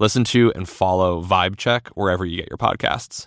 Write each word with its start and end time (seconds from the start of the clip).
Listen 0.00 0.22
to 0.24 0.52
and 0.52 0.68
follow 0.68 1.22
Vibe 1.24 1.56
Check 1.56 1.88
wherever 1.88 2.24
you 2.24 2.36
get 2.36 2.48
your 2.48 2.56
podcasts. 2.56 3.26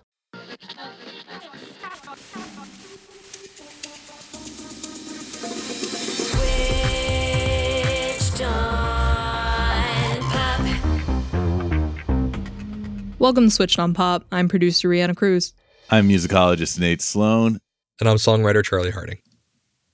Welcome 13.19 13.45
to 13.45 13.51
Switched 13.51 13.77
on 13.77 13.93
Pop. 13.93 14.25
I'm 14.31 14.47
producer 14.47 14.87
Reanna 14.87 15.15
Cruz. 15.15 15.53
I'm 15.89 16.07
musicologist 16.07 16.79
Nate 16.79 17.01
Sloan. 17.01 17.59
And 17.99 18.09
I'm 18.09 18.15
songwriter 18.15 18.63
Charlie 18.63 18.91
Harding. 18.91 19.19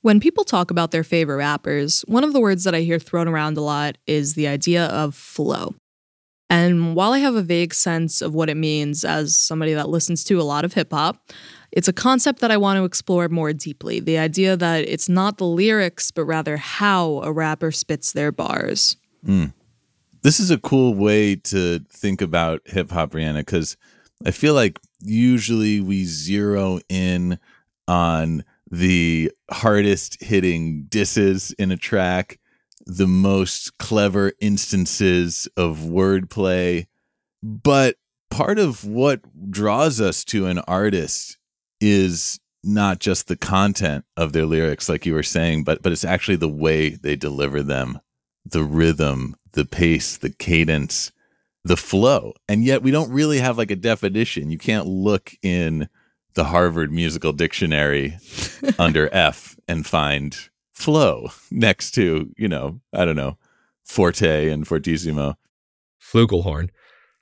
When 0.02 0.20
people 0.20 0.44
talk 0.44 0.70
about 0.70 0.92
their 0.92 1.04
favorite 1.04 1.38
rappers, 1.38 2.02
one 2.08 2.24
of 2.24 2.34
the 2.34 2.40
words 2.40 2.64
that 2.66 2.76
I 2.76 2.82
hear 2.82 3.00
thrown 3.00 3.28
around 3.28 3.58
a 3.58 3.62
lot 3.62 3.98
is 4.06 4.36
the 4.36 4.48
idea 4.48 4.86
of 4.86 5.16
flow. 5.16 5.74
And 6.50 6.96
while 6.96 7.12
I 7.12 7.20
have 7.20 7.36
a 7.36 7.42
vague 7.42 7.74
sense 7.74 8.22
of 8.22 8.34
what 8.34 8.50
it 8.50 8.56
means 8.56 9.04
as 9.04 9.36
somebody 9.36 9.74
that 9.74 9.90
listens 9.90 10.24
to 10.26 10.40
a 10.40 10.44
lot 10.44 10.64
of 10.64 10.74
hip 10.74 10.92
hop, 10.92 11.30
it's 11.72 11.90
a 11.90 11.94
concept 11.94 12.40
that 12.40 12.52
I 12.52 12.58
want 12.58 12.78
to 12.78 12.86
explore 12.86 13.28
more 13.28 13.52
deeply. 13.52 14.00
The 14.00 14.18
idea 14.18 14.56
that 14.56 14.88
it's 14.88 15.10
not 15.10 15.38
the 15.38 15.46
lyrics, 15.46 16.12
but 16.12 16.24
rather 16.24 16.56
how 16.56 17.22
a 17.24 17.32
rapper 17.32 17.72
spits 17.72 18.14
their 18.14 18.32
bars. 18.32 18.96
Mm. 19.26 19.54
This 20.22 20.40
is 20.40 20.50
a 20.50 20.58
cool 20.58 20.94
way 20.94 21.36
to 21.36 21.80
think 21.90 22.22
about 22.22 22.62
hip 22.66 22.92
hop, 22.92 23.12
Reanna, 23.12 23.40
because 23.40 23.76
I 24.26 24.32
feel 24.32 24.54
like 24.54 24.80
usually 25.02 25.82
we 25.82 26.06
zero 26.06 26.80
in 26.90 27.40
on 27.88 28.44
the 28.70 29.32
hardest 29.52 30.22
hitting 30.22 30.86
disses 30.86 31.52
in 31.54 31.72
a 31.72 31.78
track 31.78 32.40
the 32.88 33.08
most 33.08 33.78
clever 33.78 34.32
instances 34.40 35.48
of 35.58 35.80
wordplay. 35.80 36.88
But 37.44 37.98
part 38.30 38.58
of 38.60 38.86
what 38.86 39.22
draws 39.52 40.00
us 40.00 40.24
to 40.26 40.48
an 40.48 40.60
artist 40.60 41.38
is 41.82 42.40
not 42.64 43.00
just 43.00 43.28
the 43.28 43.36
content 43.36 44.06
of 44.16 44.34
their 44.34 44.46
lyrics, 44.46 44.90
like 44.90 45.06
you 45.06 45.14
were 45.14 45.24
saying, 45.24 45.64
but 45.64 45.84
but 45.84 45.92
it's 45.92 46.06
actually 46.06 46.38
the 46.38 46.48
way 46.48 46.90
they 46.90 47.16
deliver 47.16 47.62
them, 47.62 48.00
the 48.46 48.64
rhythm, 48.64 49.36
the 49.52 49.66
pace, 49.66 50.18
the 50.18 50.32
cadence, 50.32 51.12
the 51.64 51.78
flow. 51.78 52.34
And 52.48 52.64
yet 52.64 52.82
we 52.82 52.92
don't 52.92 53.12
really 53.12 53.40
have 53.40 53.58
like 53.58 53.72
a 53.72 53.76
definition. 53.76 54.50
You 54.50 54.58
can't 54.58 54.88
look 54.88 55.34
in 55.42 55.90
the 56.36 56.46
Harvard 56.46 56.92
Musical 56.92 57.34
Dictionary 57.34 58.18
under 58.80 59.14
F 59.14 59.58
and 59.68 59.86
find 59.86 60.38
flow 60.78 61.30
next 61.50 61.92
to, 61.92 62.32
you 62.38 62.48
know, 62.48 62.80
I 62.94 63.04
don't 63.04 63.16
know, 63.16 63.38
forte 63.84 64.50
and 64.50 64.68
fortissimo. 64.68 65.36
Flugelhorn. 66.00 66.70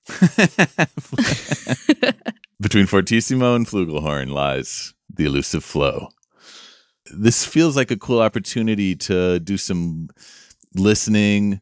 Between 2.61 2.85
fortissimo 2.85 3.55
and 3.55 3.65
flugelhorn 3.65 4.29
lies 4.29 4.93
the 5.11 5.25
elusive 5.25 5.63
flow. 5.63 6.09
This 7.11 7.45
feels 7.45 7.75
like 7.75 7.91
a 7.91 7.97
cool 7.97 8.21
opportunity 8.21 8.95
to 8.95 9.39
do 9.39 9.57
some 9.57 10.09
listening, 10.75 11.61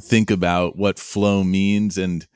think 0.00 0.30
about 0.30 0.76
what 0.76 0.98
flow 0.98 1.42
means, 1.42 1.96
and 1.96 2.26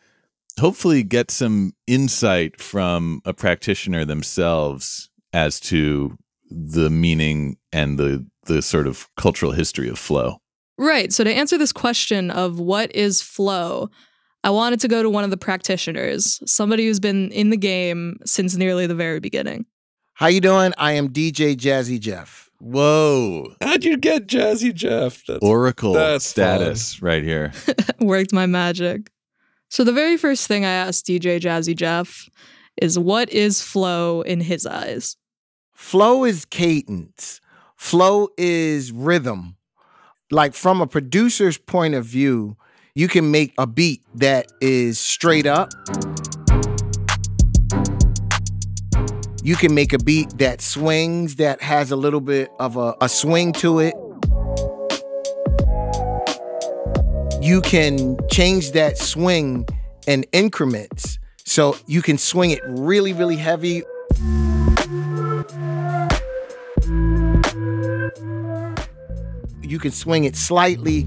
hopefully 0.58 1.02
get 1.02 1.30
some 1.30 1.74
insight 1.86 2.60
from 2.60 3.20
a 3.24 3.34
practitioner 3.34 4.04
themselves 4.04 5.10
as 5.32 5.60
to 5.60 6.16
the 6.50 6.90
meaning 6.90 7.56
and 7.72 7.98
the 7.98 8.26
the 8.46 8.62
sort 8.62 8.86
of 8.86 9.08
cultural 9.16 9.52
history 9.52 9.88
of 9.88 9.98
flow. 9.98 10.38
Right. 10.76 11.12
So 11.12 11.24
to 11.24 11.32
answer 11.32 11.56
this 11.56 11.72
question 11.72 12.30
of 12.30 12.58
what 12.58 12.94
is 12.94 13.22
flow, 13.22 13.90
I 14.42 14.50
wanted 14.50 14.80
to 14.80 14.88
go 14.88 15.02
to 15.02 15.08
one 15.08 15.24
of 15.24 15.30
the 15.30 15.36
practitioners, 15.36 16.40
somebody 16.46 16.86
who's 16.86 17.00
been 17.00 17.30
in 17.30 17.50
the 17.50 17.56
game 17.56 18.18
since 18.26 18.56
nearly 18.56 18.86
the 18.86 18.94
very 18.94 19.20
beginning. 19.20 19.66
How 20.14 20.26
you 20.26 20.40
doing? 20.40 20.72
I 20.78 20.92
am 20.92 21.08
DJ 21.08 21.56
Jazzy 21.56 21.98
Jeff. 21.98 22.50
Whoa. 22.60 23.54
How'd 23.60 23.84
you 23.84 23.96
get 23.96 24.26
Jazzy 24.26 24.72
Jeff? 24.72 25.24
That's, 25.26 25.42
Oracle 25.42 25.92
that's 25.92 26.26
status 26.26 26.94
fun. 26.94 27.06
right 27.06 27.22
here. 27.22 27.52
Worked 28.00 28.32
my 28.32 28.46
magic. 28.46 29.10
So 29.70 29.82
the 29.82 29.92
very 29.92 30.16
first 30.16 30.46
thing 30.46 30.64
I 30.64 30.70
asked 30.70 31.06
DJ 31.06 31.40
Jazzy 31.40 31.74
Jeff 31.74 32.28
is 32.80 32.98
what 32.98 33.30
is 33.30 33.60
flow 33.60 34.22
in 34.22 34.40
his 34.40 34.66
eyes? 34.66 35.16
Flow 35.74 36.24
is 36.24 36.44
cadence. 36.44 37.40
Flow 37.84 38.28
is 38.38 38.90
rhythm. 38.92 39.56
Like 40.30 40.54
from 40.54 40.80
a 40.80 40.86
producer's 40.86 41.58
point 41.58 41.94
of 41.94 42.06
view, 42.06 42.56
you 42.94 43.08
can 43.08 43.30
make 43.30 43.52
a 43.58 43.66
beat 43.66 44.00
that 44.14 44.46
is 44.62 44.98
straight 44.98 45.44
up. 45.44 45.68
You 49.42 49.54
can 49.54 49.74
make 49.74 49.92
a 49.92 49.98
beat 49.98 50.38
that 50.38 50.62
swings, 50.62 51.36
that 51.36 51.60
has 51.60 51.90
a 51.90 51.96
little 51.96 52.22
bit 52.22 52.50
of 52.58 52.78
a, 52.78 52.94
a 53.02 53.08
swing 53.10 53.52
to 53.52 53.80
it. 53.80 53.94
You 57.42 57.60
can 57.60 58.16
change 58.30 58.72
that 58.72 58.96
swing 58.96 59.68
in 60.06 60.24
increments. 60.32 61.18
So 61.44 61.76
you 61.86 62.00
can 62.00 62.16
swing 62.16 62.50
it 62.50 62.60
really, 62.66 63.12
really 63.12 63.36
heavy 63.36 63.82
you 69.74 69.80
can 69.80 69.90
swing 69.90 70.22
it 70.22 70.36
slightly. 70.36 71.02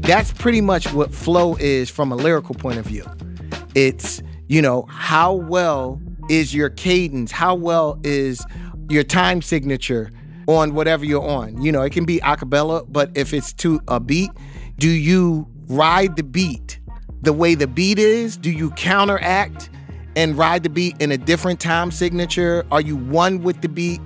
That's 0.00 0.32
pretty 0.32 0.62
much 0.62 0.90
what 0.94 1.12
flow 1.12 1.56
is 1.56 1.90
from 1.90 2.10
a 2.10 2.16
lyrical 2.16 2.54
point 2.54 2.78
of 2.78 2.86
view. 2.86 3.04
It's, 3.74 4.22
you 4.48 4.62
know, 4.62 4.86
how 4.88 5.34
well 5.34 6.00
is 6.30 6.54
your 6.54 6.70
cadence? 6.70 7.30
How 7.30 7.54
well 7.54 8.00
is 8.02 8.42
your 8.88 9.04
time 9.04 9.42
signature 9.42 10.10
on 10.48 10.72
whatever 10.72 11.04
you're 11.04 11.22
on? 11.22 11.60
You 11.60 11.70
know, 11.70 11.82
it 11.82 11.90
can 11.90 12.06
be 12.06 12.18
a 12.24 12.34
cappella, 12.38 12.86
but 12.86 13.10
if 13.14 13.34
it's 13.34 13.52
to 13.54 13.82
a 13.88 14.00
beat, 14.00 14.30
do 14.78 14.88
you 14.88 15.46
ride 15.66 16.16
the 16.16 16.22
beat 16.22 16.80
the 17.20 17.34
way 17.34 17.54
the 17.54 17.66
beat 17.66 17.98
is? 17.98 18.38
Do 18.38 18.50
you 18.50 18.70
counteract 18.70 19.68
and 20.16 20.38
ride 20.38 20.62
the 20.62 20.70
beat 20.70 20.96
in 20.98 21.12
a 21.12 21.18
different 21.18 21.60
time 21.60 21.90
signature? 21.90 22.64
Are 22.70 22.80
you 22.80 22.96
one 22.96 23.42
with 23.42 23.60
the 23.60 23.68
beat? 23.68 24.00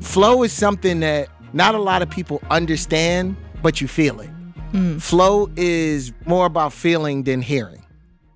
Flow 0.00 0.42
is 0.42 0.52
something 0.52 1.00
that 1.00 1.28
not 1.52 1.74
a 1.74 1.80
lot 1.80 2.02
of 2.02 2.10
people 2.10 2.42
understand, 2.50 3.36
but 3.62 3.80
you 3.80 3.88
feel 3.88 4.20
it. 4.20 4.30
Mm. 4.72 5.00
Flow 5.00 5.50
is 5.56 6.12
more 6.26 6.46
about 6.46 6.72
feeling 6.72 7.24
than 7.24 7.42
hearing. 7.42 7.84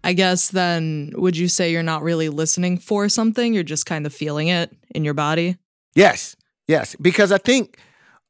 I 0.02 0.12
guess 0.12 0.50
then 0.50 1.12
would 1.16 1.36
you 1.36 1.48
say 1.48 1.72
you're 1.72 1.82
not 1.82 2.02
really 2.02 2.28
listening 2.28 2.78
for 2.78 3.08
something? 3.08 3.54
You're 3.54 3.62
just 3.62 3.86
kind 3.86 4.04
of 4.04 4.12
feeling 4.12 4.48
it 4.48 4.76
in 4.94 5.04
your 5.04 5.14
body? 5.14 5.56
Yes. 5.94 6.36
Yes. 6.68 6.94
Because 7.00 7.32
I 7.32 7.38
think 7.38 7.78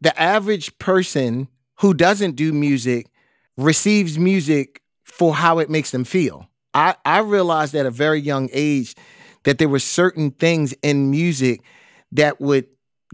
the 0.01 0.19
average 0.21 0.79
person 0.79 1.49
who 1.81 1.93
doesn't 1.93 2.37
do 2.37 2.53
music 2.53 3.09
receives 3.57 4.19
music 4.19 4.81
for 5.03 5.35
how 5.35 5.59
it 5.59 5.69
makes 5.69 5.91
them 5.91 6.05
feel. 6.05 6.49
I, 6.75 6.95
I 7.05 7.19
realized 7.21 7.75
at 7.75 7.87
a 7.87 7.91
very 7.91 8.21
young 8.21 8.49
age 8.53 8.95
that 9.43 9.59
there 9.59 9.69
were 9.69 9.79
certain 9.79 10.31
things 10.31 10.75
in 10.83 11.11
music 11.11 11.63
that 12.13 12.41
would 12.41 12.67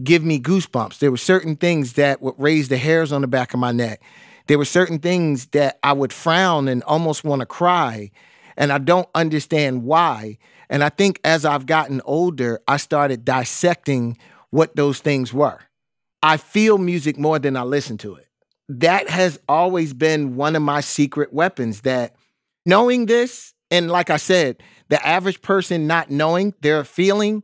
give 0.03 0.23
me 0.23 0.39
goosebumps. 0.39 0.99
There 0.99 1.11
were 1.11 1.17
certain 1.17 1.55
things 1.55 1.93
that 1.93 2.21
would 2.21 2.35
raise 2.37 2.69
the 2.69 2.77
hairs 2.77 3.11
on 3.11 3.21
the 3.21 3.27
back 3.27 3.53
of 3.53 3.59
my 3.59 3.71
neck. 3.71 4.01
There 4.47 4.57
were 4.57 4.65
certain 4.65 4.99
things 4.99 5.47
that 5.47 5.79
I 5.83 5.93
would 5.93 6.13
frown 6.13 6.67
and 6.67 6.83
almost 6.83 7.23
want 7.23 7.41
to 7.41 7.45
cry. 7.45 8.11
And 8.57 8.71
I 8.71 8.77
don't 8.79 9.07
understand 9.15 9.83
why. 9.83 10.37
And 10.69 10.83
I 10.83 10.89
think 10.89 11.19
as 11.23 11.45
I've 11.45 11.65
gotten 11.65 12.01
older, 12.05 12.61
I 12.67 12.77
started 12.77 13.25
dissecting 13.25 14.17
what 14.49 14.75
those 14.75 14.99
things 14.99 15.33
were. 15.33 15.59
I 16.23 16.37
feel 16.37 16.77
music 16.77 17.17
more 17.17 17.39
than 17.39 17.57
I 17.57 17.63
listen 17.63 17.97
to 17.99 18.15
it. 18.15 18.27
That 18.69 19.09
has 19.09 19.39
always 19.49 19.93
been 19.93 20.35
one 20.35 20.55
of 20.55 20.61
my 20.61 20.81
secret 20.81 21.33
weapons 21.33 21.81
that 21.81 22.15
knowing 22.65 23.05
this, 23.05 23.53
and 23.69 23.89
like 23.89 24.09
I 24.09 24.17
said, 24.17 24.61
the 24.89 25.05
average 25.05 25.41
person 25.41 25.87
not 25.87 26.09
knowing 26.09 26.53
their 26.61 26.83
feeling 26.83 27.43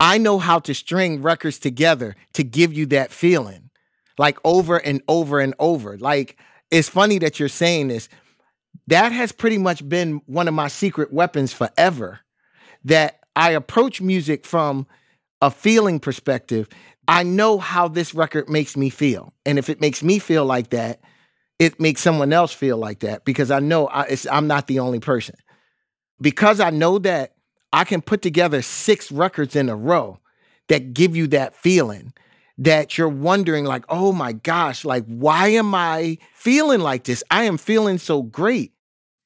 I 0.00 0.16
know 0.16 0.38
how 0.38 0.58
to 0.60 0.74
string 0.74 1.20
records 1.20 1.58
together 1.58 2.16
to 2.32 2.42
give 2.42 2.72
you 2.72 2.86
that 2.86 3.12
feeling, 3.12 3.70
like 4.18 4.38
over 4.44 4.78
and 4.78 5.02
over 5.06 5.40
and 5.40 5.54
over. 5.58 5.98
Like 5.98 6.38
it's 6.70 6.88
funny 6.88 7.18
that 7.18 7.38
you're 7.38 7.50
saying 7.50 7.88
this. 7.88 8.08
That 8.86 9.12
has 9.12 9.30
pretty 9.30 9.58
much 9.58 9.86
been 9.86 10.22
one 10.26 10.48
of 10.48 10.54
my 10.54 10.68
secret 10.68 11.12
weapons 11.12 11.52
forever. 11.52 12.20
That 12.84 13.20
I 13.36 13.50
approach 13.50 14.00
music 14.00 14.46
from 14.46 14.86
a 15.42 15.50
feeling 15.50 16.00
perspective. 16.00 16.66
I 17.06 17.22
know 17.22 17.58
how 17.58 17.88
this 17.88 18.14
record 18.14 18.48
makes 18.48 18.76
me 18.76 18.88
feel. 18.88 19.34
And 19.44 19.58
if 19.58 19.68
it 19.68 19.80
makes 19.80 20.02
me 20.02 20.18
feel 20.18 20.46
like 20.46 20.70
that, 20.70 21.00
it 21.58 21.78
makes 21.78 22.00
someone 22.00 22.32
else 22.32 22.52
feel 22.52 22.78
like 22.78 23.00
that 23.00 23.26
because 23.26 23.50
I 23.50 23.60
know 23.60 23.86
I, 23.88 24.16
I'm 24.30 24.46
not 24.46 24.66
the 24.66 24.78
only 24.78 24.98
person. 24.98 25.34
Because 26.20 26.58
I 26.58 26.70
know 26.70 26.98
that 27.00 27.34
I 27.72 27.84
can 27.84 28.00
put 28.00 28.22
together 28.22 28.62
six 28.62 29.12
records 29.12 29.54
in 29.54 29.68
a 29.68 29.76
row 29.76 30.18
that 30.68 30.94
give 30.94 31.16
you 31.16 31.26
that 31.28 31.54
feeling 31.54 32.12
that 32.58 32.98
you're 32.98 33.08
wondering 33.08 33.64
like, 33.64 33.84
"Oh 33.88 34.12
my 34.12 34.32
gosh, 34.32 34.84
like 34.84 35.04
why 35.06 35.48
am 35.48 35.74
I 35.74 36.18
feeling 36.34 36.80
like 36.80 37.04
this? 37.04 37.24
I 37.30 37.44
am 37.44 37.58
feeling 37.58 37.98
so 37.98 38.22
great." 38.22 38.72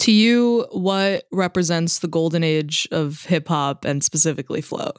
To 0.00 0.12
you, 0.12 0.66
what 0.70 1.24
represents 1.32 2.00
the 2.00 2.08
golden 2.08 2.44
age 2.44 2.86
of 2.92 3.24
hip 3.24 3.48
hop 3.48 3.84
and 3.84 4.04
specifically 4.04 4.60
flow? 4.60 4.92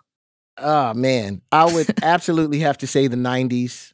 Oh 0.58 0.94
man, 0.94 1.42
I 1.52 1.72
would 1.72 1.88
absolutely 2.04 2.60
have 2.60 2.78
to 2.80 2.88
say 2.88 3.08
the 3.08 3.16
90s. 3.16 3.94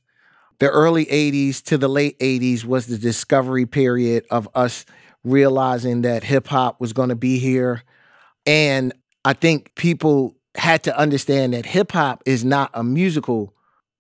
The 0.59 0.69
early 0.69 1.05
80s 1.07 1.63
to 1.65 1.77
the 1.77 1.87
late 1.87 2.19
80s 2.19 2.63
was 2.63 2.85
the 2.85 2.97
discovery 2.97 3.65
period 3.65 4.25
of 4.29 4.47
us 4.53 4.85
realizing 5.23 6.03
that 6.03 6.23
hip 6.23 6.47
hop 6.47 6.79
was 6.79 6.93
going 6.93 7.09
to 7.09 7.15
be 7.15 7.39
here. 7.39 7.83
And 8.45 8.93
I 9.23 9.33
think 9.33 9.75
people 9.75 10.35
had 10.55 10.83
to 10.83 10.97
understand 10.97 11.53
that 11.53 11.65
hip 11.65 11.91
hop 11.91 12.23
is 12.25 12.43
not 12.43 12.71
a 12.73 12.83
musical 12.83 13.53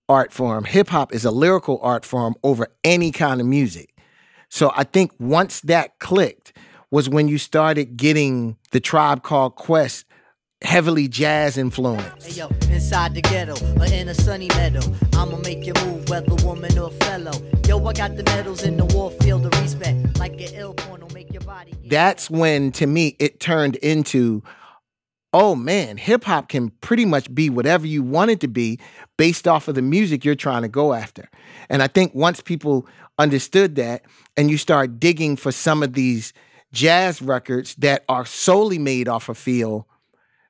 art 0.09 0.33
form. 0.33 0.65
Hip 0.65 0.89
hop 0.89 1.13
is 1.13 1.25
a 1.25 1.31
lyrical 1.31 1.79
art 1.81 2.05
form 2.05 2.35
over 2.43 2.67
any 2.83 3.11
kind 3.11 3.39
of 3.39 3.47
music. 3.47 3.95
So 4.49 4.71
I 4.75 4.83
think 4.83 5.11
once 5.19 5.61
that 5.61 5.99
clicked 5.99 6.53
was 6.89 7.07
when 7.07 7.27
you 7.27 7.37
started 7.37 7.95
getting 7.95 8.57
the 8.71 8.79
tribe 8.79 9.23
called 9.23 9.55
Quest 9.55 10.05
heavily 10.61 11.07
jazz 11.07 11.57
influenced. 11.57 12.27
Hey, 12.27 12.33
yo, 12.33 12.47
inside 12.69 13.13
the 13.13 13.21
ghetto 13.21 13.55
or 13.79 13.85
in 13.85 14.09
a 14.09 14.13
sunny 14.13 14.49
meadow, 14.49 14.81
I'ma 15.13 15.37
make 15.37 15.65
you 15.65 15.73
move, 15.85 16.09
whether 16.09 16.35
woman 16.45 16.77
or 16.77 16.91
fellow. 16.91 17.31
Yo, 17.67 17.83
I 17.85 17.93
got 17.93 18.17
the 18.17 18.23
medals 18.23 18.63
in 18.63 18.77
the 18.77 18.85
war 18.85 19.11
field 19.11 19.45
of 19.45 19.61
respect, 19.61 20.19
like 20.19 20.33
an 20.33 20.53
ill 20.53 20.73
porno, 20.73 21.07
make 21.13 21.31
your 21.31 21.41
body. 21.43 21.73
That's 21.85 22.29
when, 22.29 22.71
to 22.73 22.87
me, 22.87 23.15
it 23.19 23.39
turned 23.39 23.77
into 23.77 24.43
oh 25.33 25.55
man, 25.55 25.97
hip 25.97 26.25
hop 26.25 26.49
can 26.49 26.69
pretty 26.81 27.05
much 27.05 27.33
be 27.33 27.49
whatever 27.49 27.87
you 27.87 28.03
want 28.03 28.31
it 28.31 28.39
to 28.41 28.47
be 28.47 28.79
based 29.17 29.47
off 29.47 29.67
of 29.67 29.75
the 29.75 29.81
music 29.81 30.25
you're 30.25 30.35
trying 30.35 30.61
to 30.61 30.67
go 30.67 30.93
after. 30.93 31.29
And 31.69 31.81
I 31.81 31.87
think 31.87 32.13
once 32.13 32.41
people 32.41 32.85
understood 33.17 33.75
that 33.75 34.03
and 34.35 34.49
you 34.49 34.57
start 34.57 34.99
digging 34.99 35.35
for 35.35 35.51
some 35.51 35.83
of 35.83 35.93
these 35.93 36.33
jazz 36.73 37.21
records 37.21 37.75
that 37.75 38.03
are 38.09 38.25
solely 38.25 38.77
made 38.79 39.07
off 39.07 39.29
of 39.29 39.37
feel, 39.37 39.87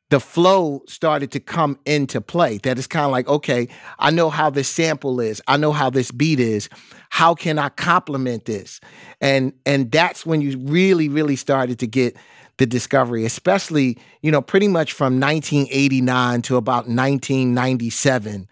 the 0.10 0.20
flow 0.20 0.82
started 0.88 1.32
to 1.32 1.40
come 1.40 1.80
into 1.86 2.20
play. 2.20 2.58
That 2.60 2.78
is 2.78 2.86
kind 2.86 3.06
of 3.06 3.12
like, 3.12 3.28
okay, 3.30 3.70
I 3.98 4.12
know 4.12 4.30
how 4.30 4.50
this 4.50 4.68
sample 4.68 5.22
is. 5.22 5.42
I 5.48 5.58
know 5.58 5.72
how 5.72 5.90
this 5.90 6.12
beat 6.12 6.40
is. 6.40 6.70
How 7.10 7.34
can 7.34 7.58
I 7.58 7.70
complement 7.70 8.46
this? 8.46 8.82
And 9.22 9.54
and 9.66 9.90
that's 9.90 10.26
when 10.26 10.42
you 10.42 10.58
really, 10.58 11.08
really 11.08 11.38
started 11.38 11.80
to 11.80 11.88
get 11.88 12.18
the 12.58 12.66
discovery, 12.66 13.26
especially, 13.26 13.98
you 14.22 14.32
know, 14.32 14.42
pretty 14.42 14.68
much 14.68 14.94
from 14.94 15.20
1989 15.20 16.42
to 16.44 16.58
about 16.58 16.88
1997. 16.88 18.48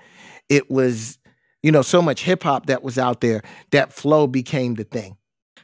It 0.49 0.69
was, 0.71 1.17
you 1.61 1.71
know, 1.71 1.81
so 1.81 2.01
much 2.01 2.23
hip 2.23 2.43
hop 2.43 2.65
that 2.67 2.83
was 2.83 2.97
out 2.97 3.21
there 3.21 3.41
that 3.71 3.93
flow 3.93 4.27
became 4.27 4.75
the 4.75 4.83
thing. 4.83 5.17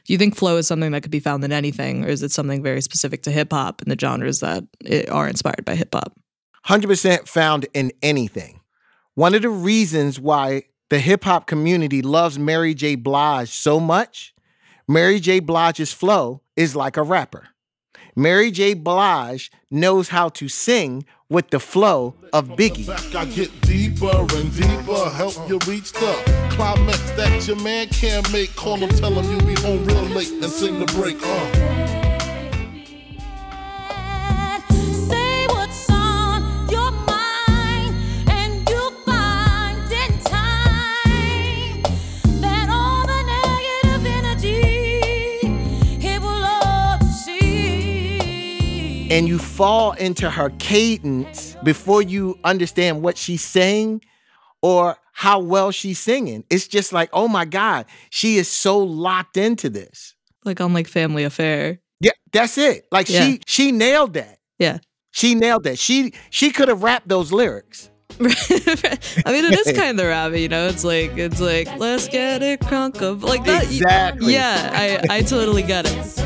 Do 0.04 0.12
you 0.12 0.18
think 0.18 0.36
flow 0.36 0.56
is 0.56 0.68
something 0.68 0.92
that 0.92 1.02
could 1.02 1.10
be 1.10 1.18
found 1.18 1.42
in 1.42 1.50
anything, 1.50 2.04
or 2.04 2.08
is 2.08 2.22
it 2.22 2.30
something 2.30 2.62
very 2.62 2.80
specific 2.80 3.22
to 3.24 3.32
hip 3.32 3.52
hop 3.52 3.82
and 3.82 3.90
the 3.90 3.98
genres 3.98 4.38
that 4.40 4.62
are 5.10 5.26
inspired 5.26 5.64
by 5.64 5.74
hip 5.74 5.92
hop? 5.92 6.16
100% 6.66 7.26
found 7.26 7.66
in 7.74 7.90
anything. 8.02 8.60
One 9.14 9.34
of 9.34 9.42
the 9.42 9.48
reasons 9.48 10.20
why 10.20 10.64
the 10.90 11.00
hip 11.00 11.24
hop 11.24 11.48
community 11.48 12.02
loves 12.02 12.38
Mary 12.38 12.74
J. 12.74 12.94
Blige 12.94 13.50
so 13.50 13.80
much, 13.80 14.32
Mary 14.86 15.18
J. 15.18 15.40
Blige's 15.40 15.92
flow 15.92 16.42
is 16.54 16.76
like 16.76 16.96
a 16.96 17.02
rapper. 17.02 17.48
Mary 18.18 18.50
J. 18.50 18.72
Blige 18.72 19.52
knows 19.70 20.08
how 20.08 20.30
to 20.30 20.48
sing 20.48 21.04
with 21.28 21.50
the 21.50 21.60
flow 21.60 22.14
of 22.32 22.48
Biggie. 22.48 22.88
I 23.14 23.26
get 23.26 23.60
deeper 23.60 24.26
and 24.36 24.56
deeper, 24.56 25.10
help 25.10 25.34
you 25.46 25.58
reach 25.66 25.92
the 25.92 26.48
climax 26.50 26.98
that 27.10 27.46
your 27.46 27.56
man 27.56 27.88
can't 27.88 28.32
make. 28.32 28.56
Call 28.56 28.78
him, 28.78 28.88
tell 28.88 29.12
him 29.12 29.30
you 29.30 29.54
be 29.54 29.60
home 29.60 29.84
real 29.84 30.02
late 30.04 30.32
and 30.32 30.50
sing 30.50 30.78
the 30.78 30.86
break. 30.86 31.18
Uh. 31.22 31.65
And 49.16 49.26
you 49.26 49.38
fall 49.38 49.92
into 49.92 50.28
her 50.28 50.50
cadence 50.58 51.56
before 51.62 52.02
you 52.02 52.38
understand 52.44 53.00
what 53.00 53.16
she's 53.16 53.42
saying 53.42 54.02
or 54.60 54.98
how 55.14 55.38
well 55.38 55.70
she's 55.70 55.98
singing. 55.98 56.44
It's 56.50 56.68
just 56.68 56.92
like, 56.92 57.08
oh 57.14 57.26
my 57.26 57.46
God, 57.46 57.86
she 58.10 58.36
is 58.36 58.46
so 58.46 58.78
locked 58.78 59.38
into 59.38 59.70
this. 59.70 60.14
Like 60.44 60.60
on 60.60 60.74
like 60.74 60.86
Family 60.86 61.24
Affair. 61.24 61.80
Yeah, 61.98 62.10
that's 62.30 62.58
it. 62.58 62.86
Like 62.92 63.08
yeah. 63.08 63.22
she 63.22 63.40
she 63.46 63.72
nailed 63.72 64.12
that. 64.14 64.38
Yeah. 64.58 64.80
She 65.12 65.34
nailed 65.34 65.64
that. 65.64 65.78
She 65.78 66.12
she 66.28 66.50
could 66.50 66.68
have 66.68 66.82
rapped 66.82 67.08
those 67.08 67.32
lyrics. 67.32 67.88
I 68.20 68.22
mean, 68.22 69.46
it 69.46 69.66
is 69.66 69.72
kind 69.76 69.98
of 69.98 70.06
rap, 70.06 70.32
you 70.34 70.48
know. 70.48 70.68
It's 70.68 70.84
like 70.84 71.16
it's 71.16 71.40
like 71.40 71.74
let's 71.78 72.06
get 72.06 72.42
it 72.42 72.60
crunk 72.60 73.00
up 73.00 73.22
like 73.22 73.44
that. 73.44 73.64
Exactly. 73.64 74.34
Yeah, 74.34 74.70
I 75.08 75.16
I 75.16 75.22
totally 75.22 75.62
get 75.62 75.86
it. 75.86 76.25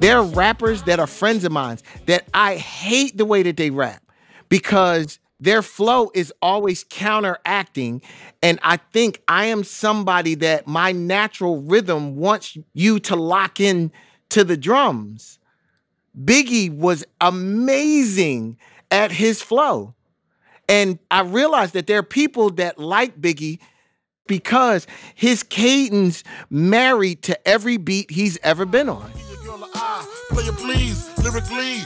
There 0.00 0.18
are 0.18 0.24
rappers 0.24 0.82
that 0.84 1.00
are 1.00 1.06
friends 1.06 1.44
of 1.44 1.52
mine 1.52 1.78
that 2.06 2.28
I 2.32 2.56
hate 2.56 3.16
the 3.16 3.24
way 3.24 3.42
that 3.42 3.56
they 3.56 3.70
rap 3.70 4.02
because 4.48 5.18
their 5.40 5.62
flow 5.62 6.10
is 6.14 6.32
always 6.40 6.84
counteracting. 6.88 8.02
And 8.42 8.58
I 8.62 8.76
think 8.76 9.22
I 9.28 9.46
am 9.46 9.64
somebody 9.64 10.34
that 10.36 10.66
my 10.66 10.92
natural 10.92 11.60
rhythm 11.62 12.16
wants 12.16 12.56
you 12.74 13.00
to 13.00 13.16
lock 13.16 13.60
in 13.60 13.92
to 14.30 14.44
the 14.44 14.56
drums. 14.56 15.38
Biggie 16.16 16.76
was 16.76 17.04
amazing 17.20 18.58
at 18.90 19.10
his 19.12 19.42
flow. 19.42 19.94
And 20.68 20.98
I 21.10 21.22
realized 21.22 21.74
that 21.74 21.86
there 21.86 21.98
are 21.98 22.04
people 22.04 22.50
that 22.50 22.78
like 22.78 23.20
Biggie 23.20 23.58
because 24.26 24.86
his 25.14 25.42
cadence 25.42 26.22
married 26.50 27.22
to 27.22 27.48
every 27.48 27.78
beat 27.78 28.10
he's 28.10 28.38
ever 28.42 28.66
been 28.66 28.88
on. 28.88 29.10
Player 30.30 30.52
please, 30.52 31.08
lyrically. 31.18 31.78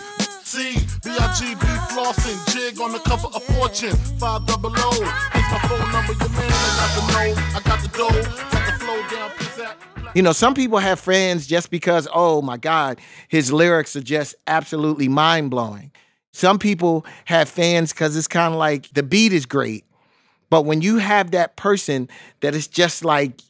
C, 0.44 0.75
B-I-G-B 1.02 1.66
flossing, 1.94 2.52
jig 2.52 2.78
on 2.78 2.92
the 2.92 2.99
cover 2.99 3.28
of 3.28 3.42
Fortune, 3.42 3.96
five 4.18 4.44
double 4.46 4.72
O. 4.76 4.90
Here's 4.90 5.50
my 5.50 5.58
phone 5.66 5.92
number, 5.92 6.12
your 6.12 6.28
man, 6.28 6.52
I 6.52 6.78
got 6.78 6.94
the 6.94 7.12
know, 7.12 7.34
I 7.54 7.61
got 7.64 7.80
the 7.80 7.88
dough, 7.88 8.50
got 8.50 8.66
the 8.66 8.84
flow 8.84 9.08
down, 9.08 9.30
please 9.30 10.12
You 10.14 10.22
know, 10.22 10.32
some 10.32 10.52
people 10.52 10.76
have 10.78 11.00
fans 11.00 11.46
just 11.46 11.70
because, 11.70 12.06
oh 12.12 12.42
my 12.42 12.58
God, 12.58 13.00
his 13.28 13.50
lyrics 13.50 13.96
are 13.96 14.02
just 14.02 14.34
absolutely 14.46 15.08
mind 15.08 15.50
blowing. 15.50 15.90
Some 16.32 16.58
people 16.58 17.06
have 17.25 17.49
fans 17.49 17.92
because 17.92 18.14
it's 18.14 18.28
kind 18.28 18.52
of 18.52 18.58
like 18.58 18.92
the 18.92 19.02
beat 19.02 19.32
is 19.32 19.46
great. 19.46 19.87
But 20.50 20.66
when 20.66 20.82
you 20.82 20.99
have 20.99 21.30
that 21.30 21.56
person 21.56 22.11
that 22.40 22.54
is 22.54 22.68
just 22.68 23.06
like 23.06 23.40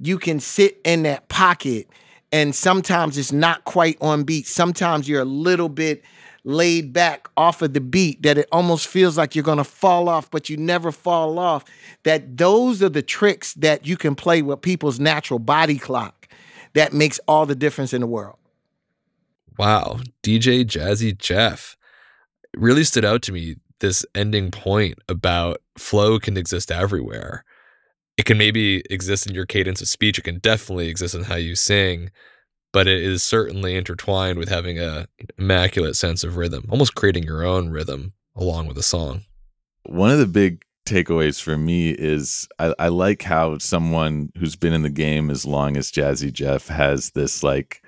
you 0.00 0.18
can 0.18 0.40
sit 0.40 0.80
in 0.84 1.02
that 1.02 1.28
pocket 1.28 1.86
and 2.32 2.54
sometimes 2.54 3.18
it's 3.18 3.32
not 3.32 3.64
quite 3.64 3.98
on 4.00 4.24
beat. 4.24 4.46
Sometimes 4.46 5.08
you're 5.08 5.22
a 5.22 5.26
little 5.26 5.68
bit 5.68 6.04
laid 6.44 6.92
back 6.92 7.28
off 7.36 7.60
of 7.60 7.74
the 7.74 7.80
beat 7.80 8.22
that 8.22 8.38
it 8.38 8.48
almost 8.50 8.86
feels 8.86 9.18
like 9.18 9.34
you're 9.34 9.44
going 9.44 9.58
to 9.58 9.64
fall 9.64 10.08
off 10.08 10.30
but 10.30 10.48
you 10.48 10.56
never 10.56 10.90
fall 10.92 11.38
off. 11.38 11.64
That 12.04 12.36
those 12.36 12.82
are 12.82 12.88
the 12.88 13.02
tricks 13.02 13.54
that 13.54 13.86
you 13.86 13.96
can 13.96 14.14
play 14.14 14.42
with 14.42 14.62
people's 14.62 14.98
natural 14.98 15.38
body 15.38 15.78
clock 15.78 16.28
that 16.74 16.92
makes 16.92 17.18
all 17.26 17.46
the 17.46 17.54
difference 17.54 17.92
in 17.92 18.00
the 18.00 18.06
world. 18.06 18.36
Wow. 19.58 20.00
Dj 20.22 20.64
jazzy 20.64 21.16
jeff. 21.16 21.76
Really 22.56 22.84
stood 22.84 23.04
out 23.04 23.22
to 23.22 23.32
me 23.32 23.56
this 23.80 24.04
ending 24.14 24.50
point 24.50 24.98
about 25.08 25.60
flow 25.76 26.18
can 26.18 26.36
exist 26.36 26.70
everywhere 26.70 27.44
it 28.20 28.26
can 28.26 28.36
maybe 28.36 28.82
exist 28.90 29.26
in 29.26 29.34
your 29.34 29.46
cadence 29.46 29.80
of 29.80 29.88
speech. 29.88 30.18
It 30.18 30.24
can 30.24 30.40
definitely 30.40 30.88
exist 30.88 31.14
in 31.14 31.24
how 31.24 31.36
you 31.36 31.54
sing, 31.54 32.10
but 32.70 32.86
it 32.86 33.02
is 33.02 33.22
certainly 33.22 33.74
intertwined 33.74 34.38
with 34.38 34.50
having 34.50 34.78
a 34.78 35.08
immaculate 35.38 35.96
sense 35.96 36.22
of 36.22 36.36
rhythm, 36.36 36.66
almost 36.68 36.94
creating 36.94 37.24
your 37.24 37.42
own 37.42 37.70
rhythm 37.70 38.12
along 38.36 38.66
with 38.66 38.76
a 38.76 38.82
song. 38.82 39.22
One 39.84 40.10
of 40.10 40.18
the 40.18 40.26
big 40.26 40.62
takeaways 40.84 41.40
for 41.40 41.56
me 41.56 41.92
is 41.92 42.46
I, 42.58 42.74
I 42.78 42.88
like 42.88 43.22
how 43.22 43.56
someone 43.56 44.32
who's 44.36 44.54
been 44.54 44.74
in 44.74 44.82
the 44.82 44.90
game 44.90 45.30
as 45.30 45.46
long 45.46 45.78
as 45.78 45.90
Jazzy 45.90 46.30
Jeff 46.30 46.68
has 46.68 47.12
this 47.12 47.42
like 47.42 47.82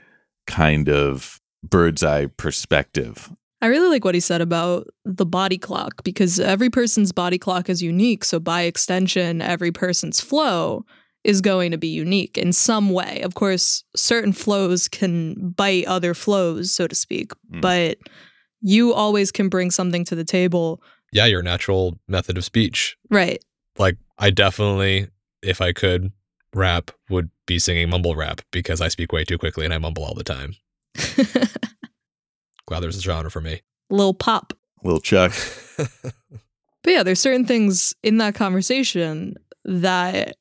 kind 0.47 0.89
of 0.89 1.43
bird's 1.63 2.03
eye 2.03 2.29
perspective. 2.39 3.31
I 3.63 3.67
really 3.69 3.89
like 3.89 4.05
what 4.05 4.15
he 4.15 4.21
said 4.21 4.41
about 4.43 4.89
the 5.05 5.25
body 5.25 5.57
clock 5.57 6.03
because 6.05 6.39
every 6.41 6.69
person's 6.69 7.13
body 7.13 7.39
clock 7.39 7.71
is 7.71 7.81
unique. 7.83 8.25
So, 8.25 8.39
by 8.41 8.63
extension, 8.63 9.41
every 9.41 9.73
person's 9.73 10.21
flow 10.21 10.85
is 11.25 11.41
going 11.41 11.71
to 11.71 11.79
be 11.79 11.87
unique 11.89 12.37
in 12.37 12.53
some 12.53 12.91
way. 12.91 13.21
Of 13.23 13.35
course, 13.35 13.85
certain 13.95 14.33
flows 14.33 14.89
can 14.89 15.51
bite 15.57 15.87
other 15.87 16.13
flows, 16.15 16.73
so 16.75 16.87
to 16.89 16.95
speak, 16.97 17.33
Mm. 17.53 17.61
but 17.61 17.99
you 18.61 18.93
always 18.93 19.31
can 19.31 19.49
bring 19.49 19.71
something 19.71 20.05
to 20.07 20.15
the 20.17 20.25
table. 20.25 20.83
Yeah, 21.13 21.27
your 21.27 21.43
natural 21.43 21.99
method 22.09 22.37
of 22.37 22.45
speech. 22.45 22.97
Right. 23.11 23.41
Like, 23.79 23.97
I 24.19 24.31
definitely, 24.31 25.07
if 25.43 25.61
I 25.61 25.73
could 25.73 26.11
rap, 26.55 26.91
would 27.09 27.31
be 27.47 27.59
singing 27.61 27.89
mumble 27.91 28.17
rap 28.17 28.41
because 28.51 28.81
I 28.81 28.89
speak 28.89 29.13
way 29.13 29.25
too 29.25 29.39
quickly 29.39 29.65
and 29.65 29.73
I 29.73 29.79
mumble 29.79 30.05
all 30.05 30.15
the 30.15 30.25
time. 30.25 30.55
Glad 32.73 32.81
there's 32.81 32.97
a 32.97 33.03
genre 33.03 33.31
for 33.31 33.43
me. 33.43 33.61
Lil 33.91 34.15
Pop. 34.15 34.55
Little 34.83 34.99
Chuck. 34.99 35.35
But 36.83 36.91
yeah, 36.91 37.03
there's 37.03 37.21
certain 37.21 37.45
things 37.45 37.95
in 38.03 38.17
that 38.17 38.35
conversation 38.35 39.37
that 39.65 40.37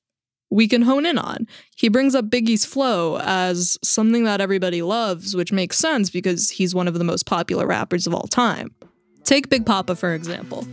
we 0.50 0.68
can 0.68 0.82
hone 0.82 1.06
in 1.06 1.18
on. 1.18 1.46
He 1.76 1.90
brings 1.90 2.16
up 2.16 2.30
Biggie's 2.30 2.66
flow 2.66 3.20
as 3.20 3.78
something 3.84 4.24
that 4.24 4.42
everybody 4.42 4.82
loves, 4.82 5.36
which 5.36 5.52
makes 5.52 5.78
sense 5.78 6.10
because 6.10 6.50
he's 6.50 6.74
one 6.74 6.88
of 6.88 6.96
the 6.96 7.04
most 7.04 7.26
popular 7.28 7.68
rappers 7.68 8.08
of 8.08 8.14
all 8.16 8.28
time. 8.28 8.74
Take 9.24 9.50
Big 9.50 9.66
Poppa, 9.68 9.96
for 9.96 10.16
example. 10.16 10.66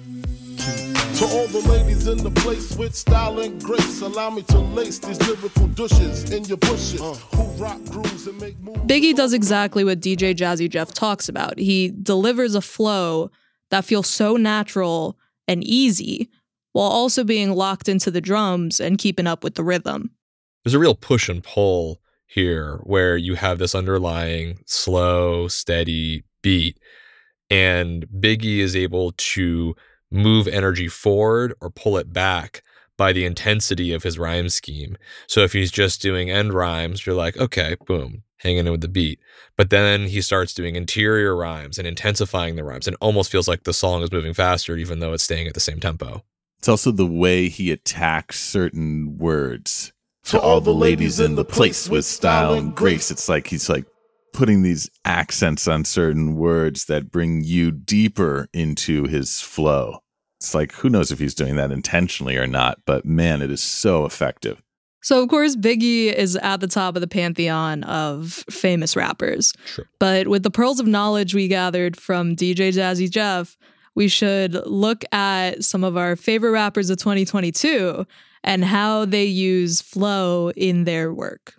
To 1.18 1.24
all 1.24 1.48
the 1.48 1.68
ladies 1.68 2.06
in 2.06 2.18
the 2.18 2.30
place 2.30 2.76
with 2.76 2.94
style 2.94 3.40
and 3.40 3.60
grace, 3.60 4.02
allow 4.02 4.30
me 4.30 4.42
to 4.42 4.58
lace 4.60 5.00
these 5.00 5.20
lyrical 5.26 5.66
douches 5.66 6.30
in 6.30 6.44
your 6.44 6.58
bushes. 6.58 7.00
Uh. 7.00 7.14
Who 7.34 7.42
rock 7.60 7.84
grooves 7.86 8.28
and 8.28 8.40
make 8.40 8.56
moves. 8.60 8.78
Biggie 8.82 9.16
does 9.16 9.32
exactly 9.32 9.82
what 9.82 9.98
DJ 9.98 10.32
Jazzy 10.32 10.70
Jeff 10.70 10.94
talks 10.94 11.28
about. 11.28 11.58
He 11.58 11.92
delivers 12.04 12.54
a 12.54 12.60
flow 12.60 13.32
that 13.70 13.84
feels 13.84 14.06
so 14.06 14.36
natural 14.36 15.18
and 15.48 15.64
easy 15.64 16.30
while 16.72 16.86
also 16.86 17.24
being 17.24 17.52
locked 17.52 17.88
into 17.88 18.12
the 18.12 18.20
drums 18.20 18.78
and 18.78 18.96
keeping 18.96 19.26
up 19.26 19.42
with 19.42 19.56
the 19.56 19.64
rhythm. 19.64 20.12
There's 20.64 20.74
a 20.74 20.78
real 20.78 20.94
push 20.94 21.28
and 21.28 21.42
pull 21.42 22.00
here 22.28 22.78
where 22.84 23.16
you 23.16 23.34
have 23.34 23.58
this 23.58 23.74
underlying 23.74 24.60
slow, 24.66 25.48
steady 25.48 26.22
beat, 26.42 26.78
and 27.50 28.06
Biggie 28.06 28.58
is 28.58 28.76
able 28.76 29.10
to 29.16 29.74
move 30.10 30.48
energy 30.48 30.88
forward 30.88 31.54
or 31.60 31.70
pull 31.70 31.96
it 31.96 32.12
back 32.12 32.62
by 32.96 33.12
the 33.12 33.24
intensity 33.24 33.92
of 33.92 34.02
his 34.02 34.18
rhyme 34.18 34.48
scheme. 34.48 34.96
So 35.26 35.40
if 35.40 35.52
he's 35.52 35.70
just 35.70 36.02
doing 36.02 36.30
end 36.30 36.52
rhymes, 36.52 37.06
you're 37.06 37.14
like, 37.14 37.36
okay, 37.36 37.76
boom, 37.86 38.24
hanging 38.38 38.66
in 38.66 38.72
with 38.72 38.80
the 38.80 38.88
beat. 38.88 39.20
But 39.56 39.70
then 39.70 40.08
he 40.08 40.20
starts 40.20 40.52
doing 40.52 40.76
interior 40.76 41.34
rhymes 41.36 41.78
and 41.78 41.86
intensifying 41.86 42.56
the 42.56 42.64
rhymes 42.64 42.86
and 42.86 42.96
almost 43.00 43.30
feels 43.30 43.48
like 43.48 43.64
the 43.64 43.72
song 43.72 44.02
is 44.02 44.12
moving 44.12 44.34
faster, 44.34 44.76
even 44.76 44.98
though 44.98 45.12
it's 45.12 45.24
staying 45.24 45.46
at 45.46 45.54
the 45.54 45.60
same 45.60 45.78
tempo. 45.78 46.24
It's 46.58 46.68
also 46.68 46.90
the 46.90 47.06
way 47.06 47.48
he 47.48 47.70
attacks 47.70 48.40
certain 48.40 49.16
words. 49.16 49.92
To 50.24 50.40
all 50.40 50.60
the 50.60 50.74
ladies 50.74 51.20
in 51.20 51.36
the 51.36 51.44
place 51.44 51.88
with 51.88 52.04
style 52.04 52.54
and 52.54 52.74
grace. 52.74 53.10
It's 53.10 53.28
like 53.28 53.46
he's 53.46 53.68
like 53.68 53.86
putting 54.38 54.62
these 54.62 54.88
accents 55.04 55.66
on 55.66 55.84
certain 55.84 56.36
words 56.36 56.84
that 56.84 57.10
bring 57.10 57.42
you 57.42 57.72
deeper 57.72 58.46
into 58.52 59.02
his 59.02 59.40
flow. 59.40 59.98
It's 60.38 60.54
like 60.54 60.70
who 60.74 60.88
knows 60.88 61.10
if 61.10 61.18
he's 61.18 61.34
doing 61.34 61.56
that 61.56 61.72
intentionally 61.72 62.36
or 62.36 62.46
not, 62.46 62.78
but 62.86 63.04
man, 63.04 63.42
it 63.42 63.50
is 63.50 63.60
so 63.60 64.04
effective. 64.04 64.62
So, 65.02 65.20
of 65.20 65.28
course, 65.28 65.56
Biggie 65.56 66.12
is 66.12 66.36
at 66.36 66.60
the 66.60 66.68
top 66.68 66.94
of 66.94 67.00
the 67.00 67.08
pantheon 67.08 67.82
of 67.82 68.44
famous 68.48 68.94
rappers. 68.94 69.52
Sure. 69.66 69.86
But 69.98 70.28
with 70.28 70.44
the 70.44 70.52
pearls 70.52 70.78
of 70.78 70.86
knowledge 70.86 71.34
we 71.34 71.48
gathered 71.48 71.96
from 71.96 72.36
DJ 72.36 72.68
Jazzy 72.68 73.10
Jeff, 73.10 73.56
we 73.96 74.06
should 74.06 74.54
look 74.66 75.04
at 75.10 75.64
some 75.64 75.82
of 75.82 75.96
our 75.96 76.14
favorite 76.14 76.52
rappers 76.52 76.90
of 76.90 76.98
2022 76.98 78.06
and 78.44 78.64
how 78.64 79.04
they 79.04 79.24
use 79.24 79.80
flow 79.80 80.50
in 80.52 80.84
their 80.84 81.12
work. 81.12 81.57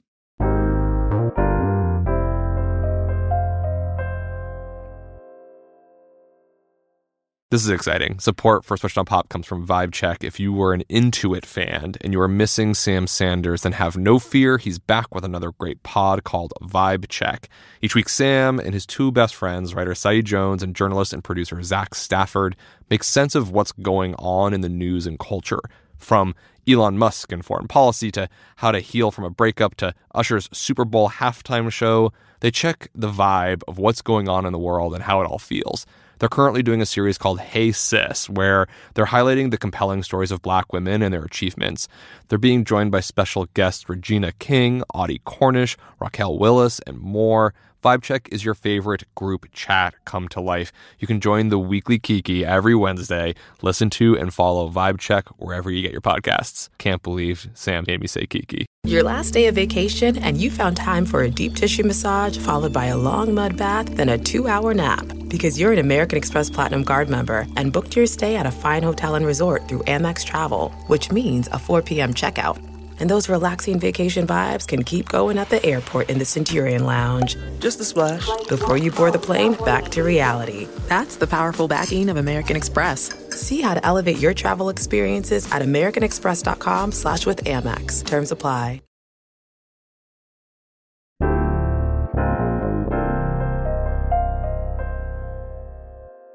This 7.52 7.64
is 7.64 7.72
exciting. 7.72 8.20
Support 8.20 8.64
for 8.64 8.78
Switched 8.78 9.00
on 9.00 9.06
Pop 9.06 9.30
comes 9.30 9.48
from 9.48 9.66
Vibe 9.66 9.92
Check. 9.92 10.24
If 10.24 10.40
you 10.40 10.54
were 10.54 10.72
an 10.72 10.84
Intuit 10.88 11.46
fan 11.46 11.96
and 12.02 12.14
you 12.14 12.22
are 12.22 12.28
missing 12.28 12.76
Sam 12.76 13.08
Sanders, 13.08 13.64
then 13.64 13.72
have 13.72 13.98
no 13.98 14.20
fear. 14.20 14.60
He's 14.60 14.78
back 14.78 15.16
with 15.16 15.26
another 15.26 15.52
great 15.54 15.82
pod 15.82 16.24
called 16.24 16.54
Vibe 16.62 17.08
Check. 17.10 17.50
Each 17.82 17.96
week, 17.96 18.08
Sam 18.08 18.60
and 18.60 18.76
his 18.76 18.86
two 18.86 19.12
best 19.12 19.34
friends, 19.34 19.74
writer 19.74 19.96
Saeed 19.96 20.26
Jones 20.26 20.62
and 20.62 20.76
journalist 20.76 21.12
and 21.12 21.24
producer 21.24 21.60
Zach 21.64 21.96
Stafford, 21.96 22.56
make 22.92 23.04
sense 23.04 23.34
of 23.34 23.50
what's 23.50 23.72
going 23.72 24.14
on 24.20 24.54
in 24.54 24.62
the 24.62 24.70
news 24.70 25.08
and 25.08 25.18
culture. 25.18 25.62
From 25.98 26.36
Elon 26.68 27.00
Musk 27.00 27.32
and 27.32 27.44
foreign 27.44 27.68
policy 27.68 28.12
to 28.12 28.30
how 28.58 28.72
to 28.72 28.80
heal 28.80 29.10
from 29.10 29.24
a 29.24 29.32
breakup 29.32 29.74
to 29.78 29.96
Usher's 30.14 30.50
Super 30.54 30.86
Bowl 30.86 31.10
halftime 31.10 31.72
show, 31.72 32.14
they 32.42 32.52
check 32.52 32.90
the 32.94 33.10
vibe 33.10 33.64
of 33.68 33.80
what's 33.80 34.04
going 34.04 34.30
on 34.30 34.46
in 34.46 34.54
the 34.54 34.60
world 34.60 34.94
and 34.94 35.02
how 35.02 35.20
it 35.22 35.26
all 35.26 35.40
feels. 35.40 35.88
They're 36.20 36.30
currently 36.30 36.62
doing 36.62 36.82
a 36.82 36.86
series 36.86 37.18
called 37.18 37.40
Hey 37.40 37.72
Sis, 37.72 38.30
where 38.30 38.68
they're 38.94 39.06
highlighting 39.06 39.52
the 39.52 39.58
compelling 39.58 40.04
stories 40.04 40.32
of 40.32 40.42
black 40.42 40.74
women 40.74 41.02
and 41.02 41.14
their 41.14 41.24
achievements. 41.24 41.88
They're 42.28 42.38
being 42.38 42.66
joined 42.66 42.92
by 42.92 43.00
special 43.00 43.46
guests 43.54 43.88
Regina 43.88 44.34
King, 44.34 44.84
Audie 44.94 45.22
Cornish, 45.26 45.78
Raquel 46.00 46.38
Willis, 46.38 46.80
and 46.86 47.00
more. 47.00 47.54
Vibe 47.84 48.04
Check 48.04 48.28
is 48.30 48.44
your 48.44 48.56
favorite 48.56 49.04
group 49.16 49.46
chat 49.54 49.94
come 50.04 50.28
to 50.30 50.42
life. 50.42 50.74
You 51.00 51.08
can 51.08 51.22
join 51.22 51.48
the 51.48 51.58
weekly 51.58 51.98
Kiki 51.98 52.46
every 52.46 52.76
Wednesday. 52.76 53.36
Listen 53.62 53.90
to 53.92 54.18
and 54.18 54.34
follow 54.34 54.70
Vibe 54.70 55.00
Check 55.00 55.30
wherever 55.38 55.72
you 55.72 55.82
get 55.82 55.94
your 55.94 56.02
podcasts. 56.02 56.68
Can't 56.78 57.02
believe 57.02 57.48
Sam 57.54 57.86
made 57.88 58.02
me 58.02 58.08
say 58.08 58.26
Kiki. 58.26 58.66
Your 58.86 59.04
last 59.04 59.32
day 59.32 59.48
of 59.48 59.56
vacation, 59.56 60.18
and 60.18 60.38
you 60.38 60.50
found 60.50 60.76
time 60.76 61.06
for 61.06 61.24
a 61.24 61.30
deep 61.30 61.56
tissue 61.56 61.84
massage 61.84 62.38
followed 62.38 62.74
by 62.74 62.88
a 62.88 62.98
long 62.98 63.34
mud 63.34 63.56
bath, 63.56 63.88
then 63.96 64.10
a 64.10 64.18
two 64.18 64.48
hour 64.48 64.74
nap. 64.74 65.06
Because 65.28 65.60
you're 65.60 65.74
an 65.74 65.80
American 65.80 66.18
Express 66.18 66.50
Platinum 66.50 66.84
Card 66.84 67.10
member 67.10 67.48
and 67.56 67.72
booked 67.72 67.96
your 67.96 68.08
stay 68.08 68.36
at 68.36 68.46
a 68.46 68.52
fine 68.52 68.84
hotel 68.84 69.16
and 69.16 69.26
resort 69.26 69.68
through 69.68 69.84
Amex 69.84 70.26
Travel, 70.26 70.70
which 70.88 71.12
means 71.12 71.48
a 71.52 71.60
4 71.60 71.82
p.m. 71.82 72.14
checkout. 72.14 72.69
And 73.00 73.10
those 73.10 73.30
relaxing 73.30 73.80
vacation 73.80 74.26
vibes 74.28 74.68
can 74.68 74.84
keep 74.84 75.10
going 75.10 75.38
at 75.38 75.50
the 75.50 75.66
airport 75.66 76.10
in 76.10 76.20
the 76.20 76.26
Centurion 76.26 76.86
Lounge. 76.86 77.36
Just 77.60 77.80
a 77.80 77.84
splash. 77.84 78.28
Before 78.48 78.78
you 78.78 78.92
board 78.92 79.14
the 79.14 79.20
plane, 79.20 79.54
back 79.66 79.90
to 79.90 80.04
reality. 80.04 80.68
That's 80.88 81.16
the 81.16 81.28
powerful 81.28 81.68
backing 81.68 82.10
of 82.10 82.18
American 82.18 82.56
Express. 82.56 83.14
See 83.30 83.62
how 83.62 83.74
to 83.74 83.86
elevate 83.86 84.20
your 84.20 84.34
travel 84.34 84.70
experiences 84.70 85.52
at 85.52 85.62
americanexpress.com 85.62 86.92
slash 86.92 87.26
with 87.26 87.44
Amex. 87.44 88.06
Terms 88.06 88.32
apply. 88.32 88.82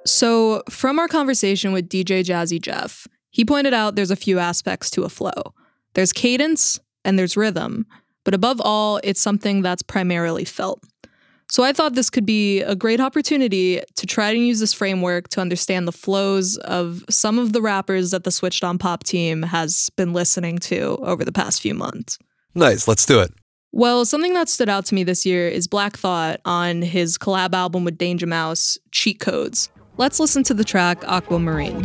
So, 0.06 0.62
from 0.68 0.98
our 0.98 1.08
conversation 1.08 1.72
with 1.72 1.88
DJ 1.88 2.22
Jazzy 2.22 2.60
Jeff, 2.60 3.08
he 3.30 3.42
pointed 3.42 3.72
out 3.72 3.96
there's 3.96 4.10
a 4.10 4.16
few 4.16 4.38
aspects 4.38 4.90
to 4.90 5.04
a 5.04 5.08
flow 5.08 5.54
there's 5.94 6.12
cadence 6.12 6.78
and 7.04 7.18
there's 7.18 7.36
rhythm, 7.36 7.86
but 8.24 8.34
above 8.34 8.60
all, 8.60 9.00
it's 9.04 9.20
something 9.20 9.62
that's 9.62 9.82
primarily 9.82 10.44
felt. 10.44 10.82
So, 11.50 11.62
I 11.62 11.72
thought 11.72 11.94
this 11.94 12.10
could 12.10 12.24
be 12.24 12.62
a 12.62 12.74
great 12.74 13.00
opportunity 13.00 13.80
to 13.96 14.06
try 14.06 14.32
to 14.32 14.38
use 14.38 14.60
this 14.60 14.72
framework 14.72 15.28
to 15.28 15.40
understand 15.40 15.86
the 15.86 15.92
flows 15.92 16.56
of 16.56 17.04
some 17.10 17.38
of 17.38 17.52
the 17.52 17.60
rappers 17.60 18.10
that 18.12 18.24
the 18.24 18.30
Switched 18.30 18.64
on 18.64 18.78
Pop 18.78 19.04
team 19.04 19.42
has 19.42 19.90
been 19.96 20.12
listening 20.14 20.58
to 20.60 20.98
over 21.02 21.24
the 21.24 21.32
past 21.32 21.60
few 21.60 21.74
months. 21.74 22.18
Nice, 22.54 22.88
let's 22.88 23.04
do 23.04 23.20
it. 23.20 23.30
Well, 23.72 24.04
something 24.04 24.34
that 24.34 24.48
stood 24.48 24.68
out 24.68 24.86
to 24.86 24.94
me 24.94 25.04
this 25.04 25.26
year 25.26 25.48
is 25.48 25.66
Black 25.66 25.96
Thought 25.96 26.40
on 26.44 26.80
his 26.80 27.18
collab 27.18 27.54
album 27.54 27.84
with 27.84 27.98
Danger 27.98 28.26
Mouse, 28.26 28.78
Cheat 28.92 29.20
Codes. 29.20 29.68
Let's 29.96 30.18
listen 30.18 30.42
to 30.44 30.54
the 30.54 30.64
track 30.64 31.04
Aquamarine. 31.04 31.82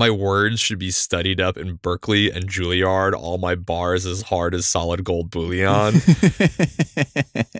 my 0.00 0.08
words 0.08 0.58
should 0.58 0.78
be 0.78 0.90
studied 0.90 1.42
up 1.42 1.58
in 1.58 1.76
Berklee 1.76 2.34
and 2.34 2.48
Juilliard, 2.48 3.12
all 3.12 3.36
my 3.36 3.54
bars 3.54 4.06
as 4.06 4.22
hard 4.22 4.54
as 4.54 4.64
solid 4.64 5.04
gold 5.04 5.30
bullion. 5.30 5.68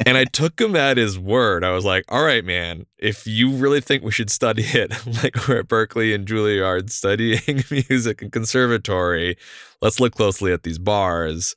and 0.07 0.17
I 0.17 0.25
took 0.25 0.59
him 0.59 0.75
at 0.75 0.97
his 0.97 1.19
word. 1.19 1.65
I 1.65 1.73
was 1.73 1.85
like, 1.85 2.07
all 2.09 2.25
right, 2.25 2.43
man, 2.43 2.87
if 2.97 3.27
you 3.27 3.51
really 3.51 3.83
think 3.83 4.03
we 4.03 4.11
should 4.11 4.31
study 4.31 4.63
it, 4.63 4.91
like 5.23 5.47
we're 5.47 5.59
at 5.59 5.69
Berklee 5.69 6.15
and 6.15 6.27
Juilliard 6.27 6.89
studying 6.89 7.63
music 7.91 8.23
and 8.23 8.33
conservatory, 8.33 9.37
let's 9.83 10.01
look 10.01 10.15
closely 10.15 10.51
at 10.51 10.63
these 10.63 10.79
bars. 10.79 11.55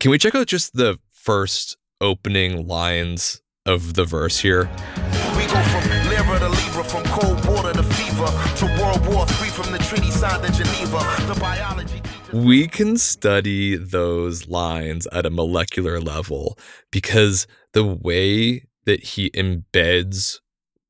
Can 0.00 0.10
we 0.10 0.16
check 0.16 0.34
out 0.34 0.46
just 0.46 0.74
the 0.74 0.98
first 1.10 1.76
opening 2.00 2.66
lines 2.66 3.42
of 3.66 3.92
the 3.92 4.06
verse 4.06 4.38
here? 4.38 4.70
To 8.26 8.66
World 8.80 9.06
War 9.06 9.26
III, 9.26 9.48
from 9.50 9.72
the 9.72 9.78
treaty 9.78 10.10
signed 10.10 10.44
in 10.44 10.52
Geneva. 10.52 10.98
The 11.26 11.38
biology 11.40 12.02
we 12.32 12.66
can 12.66 12.96
study 12.96 13.76
those 13.76 14.48
lines 14.48 15.06
at 15.12 15.26
a 15.26 15.30
molecular 15.30 16.00
level 16.00 16.58
because 16.90 17.46
the 17.74 17.84
way 17.84 18.64
that 18.86 19.02
he 19.02 19.28
embeds 19.30 20.38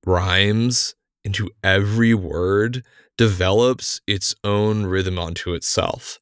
rhymes 0.06 0.94
into 1.24 1.50
every 1.64 2.14
word 2.14 2.84
develops 3.18 4.00
its 4.06 4.36
own 4.44 4.86
rhythm 4.86 5.18
onto 5.18 5.52
itself. 5.52 6.20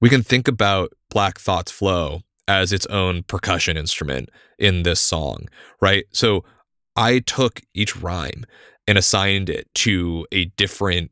We 0.00 0.08
can 0.08 0.22
think 0.22 0.48
about 0.48 0.92
Black 1.10 1.38
Thought's 1.38 1.72
flow 1.72 2.22
as 2.48 2.72
its 2.72 2.86
own 2.86 3.24
percussion 3.24 3.76
instrument 3.76 4.30
in 4.58 4.84
this 4.84 5.00
song, 5.00 5.48
right? 5.82 6.06
So 6.12 6.44
I 6.96 7.18
took 7.18 7.60
each 7.74 7.94
rhyme 7.96 8.46
and 8.86 8.98
assigned 8.98 9.48
it 9.48 9.68
to 9.74 10.26
a 10.32 10.46
different 10.56 11.10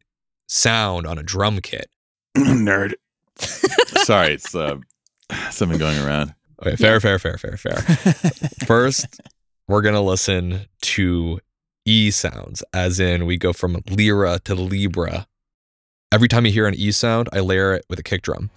sound 0.49 1.07
on 1.07 1.19
a 1.19 1.23
drum 1.23 1.61
kit. 1.61 1.89
Nerd. 2.37 2.95
Sorry, 3.37 4.35
it's 4.35 4.55
uh, 4.55 4.77
something 5.51 5.79
going 5.79 5.99
around. 5.99 6.35
Okay, 6.61 6.77
fair, 6.77 7.01
fair, 7.01 7.19
fair, 7.19 7.37
fair, 7.37 7.57
fair. 7.57 7.77
First, 8.67 9.21
we're 9.69 9.83
gonna 9.83 10.01
listen 10.03 10.67
to 10.83 11.41
E 11.85 12.11
sounds, 12.11 12.63
as 12.73 13.01
in 13.01 13.27
we 13.27 13.37
go 13.37 13.53
from 13.53 13.83
Lyra 13.91 14.39
to 14.45 14.55
libra. 14.55 15.27
Every 16.13 16.29
time 16.29 16.47
you 16.47 16.53
hear 16.53 16.67
an 16.67 16.75
E 16.75 16.93
sound, 16.93 17.29
I 17.33 17.41
layer 17.41 17.75
it 17.75 17.85
with 17.89 17.99
a 17.99 18.03
kick 18.03 18.23
drum. 18.23 18.51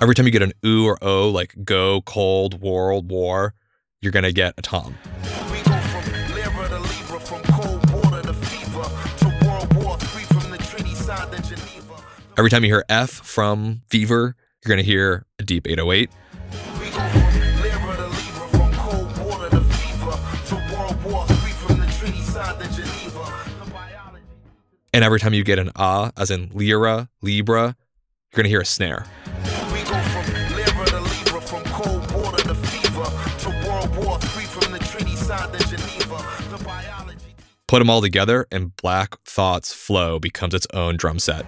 Every 0.00 0.14
time 0.14 0.26
you 0.26 0.32
get 0.32 0.42
an 0.42 0.52
oo 0.64 0.84
or 0.84 0.98
o, 1.02 1.30
like 1.30 1.54
go, 1.64 2.02
cold, 2.02 2.60
world, 2.60 3.10
war, 3.10 3.54
you're 4.02 4.12
gonna 4.12 4.32
get 4.32 4.54
a 4.58 4.62
tom. 4.62 4.96
To 5.22 5.28
to 5.28 5.52
to. 5.52 5.74
Every 12.36 12.50
time 12.50 12.64
you 12.64 12.70
hear 12.70 12.84
F 12.88 13.10
from 13.10 13.82
fever, 13.88 14.34
you're 14.64 14.68
gonna 14.68 14.82
hear 14.82 15.24
a 15.38 15.44
deep 15.44 15.68
808. 15.68 16.10
We 16.80 16.90
go 16.90 16.90
from 16.90 17.22
Lyra 17.62 17.96
to 17.96 18.08
Libra, 18.08 18.48
from 18.48 18.72
cold 18.74 19.18
water 19.24 19.50
to 19.50 19.60
fever, 19.60 20.18
to 20.48 20.54
World 20.74 21.04
War 21.04 21.24
III, 21.28 21.52
from 21.52 21.78
the 21.78 21.86
treaty 21.98 22.20
signed 22.22 22.60
in 22.60 22.72
Geneva. 22.72 23.32
The 23.64 23.70
biology 23.70 24.24
And 24.92 25.04
every 25.04 25.20
time 25.20 25.34
you 25.34 25.44
get 25.44 25.60
an 25.60 25.70
ah, 25.76 26.10
as 26.16 26.32
in 26.32 26.50
Lyra, 26.52 27.08
libra, 27.22 27.76
you're 28.32 28.36
gonna 28.36 28.48
hear 28.48 28.62
a 28.62 28.66
snare. 28.66 29.06
Put 37.66 37.78
them 37.78 37.88
all 37.88 38.02
together, 38.02 38.46
and 38.52 38.76
Black 38.76 39.16
Thought's 39.24 39.72
flow 39.72 40.18
becomes 40.18 40.52
its 40.54 40.66
own 40.74 40.96
drum 40.96 41.18
set. 41.18 41.46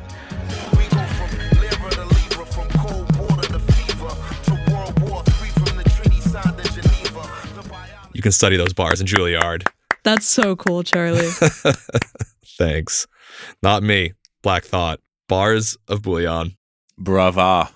We 0.73 0.85
go 0.89 1.05
from 1.05 1.39
Lyra 1.61 1.91
to 1.91 2.05
Libra, 2.05 2.47
from 2.47 2.69
cold 2.71 3.17
water 3.17 3.49
to 3.53 3.59
fever, 3.59 4.09
to 4.45 4.73
World 4.73 4.99
War 5.09 5.23
III, 5.27 5.51
from 5.51 5.77
the 5.77 5.85
treaty 5.85 6.21
signed 6.23 6.59
in 6.59 6.67
Geneva. 6.67 7.31
The 7.61 7.69
biology 7.69 8.11
You 8.15 8.23
can 8.23 8.33
study 8.33 8.57
those 8.57 8.73
bars 8.73 9.01
in 9.01 9.07
Juilliard. 9.07 9.67
That's 10.05 10.27
so 10.27 10.57
cool, 10.57 10.83
Charlie. 10.83 11.29
Thanks. 12.59 13.07
Not 13.63 13.83
me. 13.83 14.15
Black 14.43 14.65
Thought. 14.65 15.01
Bars 15.29 15.77
of 15.89 16.01
Bouillon. 16.03 16.57
Brava. 16.97 17.71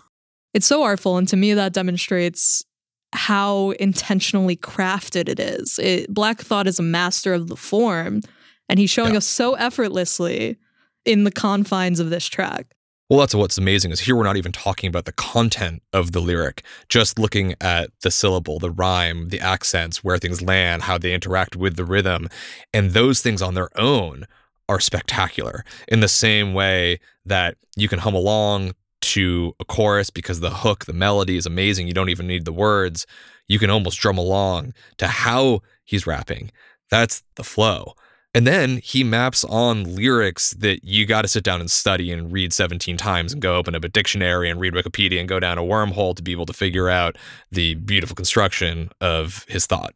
It's 0.55 0.67
so 0.67 0.83
artful, 0.83 1.19
and 1.19 1.29
to 1.29 1.37
me, 1.37 1.53
that 1.55 1.75
demonstrates 1.75 2.65
how 3.13 3.71
intentionally 3.73 4.57
crafted 4.57 5.29
it 5.29 5.41
is. 5.41 5.79
It, 5.79 6.13
Black 6.13 6.41
Thought 6.41 6.67
is 6.67 6.79
a 6.79 6.83
master 6.83 7.35
of 7.35 7.49
the 7.49 7.57
form, 7.57 8.21
and 8.69 8.79
he's 8.79 8.91
showing 8.91 9.13
Yeah. 9.13 9.19
us 9.19 9.27
so 9.27 9.55
effortlessly 9.55 10.57
in 11.05 11.25
the 11.25 11.33
confines 11.33 11.99
of 11.99 12.11
this 12.11 12.27
track. 12.27 12.67
Well, 13.09 13.19
that's 13.19 13.35
what's 13.35 13.59
amazing 13.59 13.91
is 13.91 13.99
here 14.01 14.15
we're 14.15 14.23
not 14.23 14.37
even 14.37 14.53
talking 14.53 14.87
about 14.89 15.05
the 15.05 15.13
content 15.13 15.83
of 15.93 16.13
the 16.13 16.21
lyric, 16.21 16.63
just 16.89 17.19
looking 17.19 17.57
at 17.61 17.91
the 18.03 18.11
syllable, 18.13 18.61
the 18.61 18.71
rhyme, 18.71 19.31
the 19.31 19.41
accents, 19.41 20.05
where 20.05 20.17
things 20.17 20.41
land, 20.41 20.83
how 20.83 20.97
they 20.97 21.13
interact 21.13 21.57
with 21.57 21.75
the 21.75 21.85
rhythm. 21.85 22.29
And 22.73 22.93
those 22.93 23.21
things 23.21 23.43
on 23.43 23.55
their 23.55 23.69
own 23.77 24.27
are 24.69 24.79
spectacular 24.79 25.65
in 25.89 25.99
the 25.99 26.07
same 26.07 26.55
way 26.55 27.01
that 27.25 27.57
you 27.77 27.89
can 27.89 27.99
hum 27.99 28.15
along 28.15 28.75
to 29.01 29.55
a 29.61 29.65
chorus 29.65 30.11
because 30.11 30.41
the 30.41 30.51
hook, 30.51 30.85
the 30.85 30.93
melody 30.93 31.37
is 31.37 31.47
amazing. 31.47 31.87
You 31.87 31.95
don't 31.95 32.09
even 32.09 32.27
need 32.27 32.45
the 32.45 32.53
words. 32.53 33.07
You 33.49 33.59
can 33.59 33.71
almost 33.71 33.99
drum 33.99 34.19
along 34.19 34.75
to 34.99 35.07
how 35.07 35.61
he's 35.85 36.07
rapping. 36.07 36.51
That's 36.91 37.23
the 37.37 37.45
flow. 37.45 37.95
And 38.33 38.47
then 38.47 38.79
he 38.83 39.03
maps 39.03 39.43
on 39.45 39.97
lyrics 39.97 40.53
that 40.53 40.85
you 40.85 41.05
got 41.05 41.23
to 41.23 41.29
sit 41.29 41.43
down 41.43 41.61
and 41.61 41.71
study 41.71 42.13
and 42.13 42.31
read 42.33 42.53
17 42.53 42.97
times 42.97 43.33
and 43.33 43.43
go 43.43 43.57
open 43.57 43.75
up 43.75 43.83
a 43.83 43.89
dictionary 43.89 44.49
and 44.49 44.61
read 44.61 44.73
Wikipedia 44.73 45.19
and 45.19 45.29
go 45.29 45.41
down 45.41 45.59
a 45.59 45.63
wormhole 45.63 46.15
to 46.15 46.23
be 46.23 46.31
able 46.31 46.47
to 46.47 46.53
figure 46.53 46.89
out 46.89 47.19
the 47.51 47.75
beautiful 47.75 48.15
construction 48.15 48.91
of 49.01 49.45
his 49.49 49.67
thought. 49.67 49.95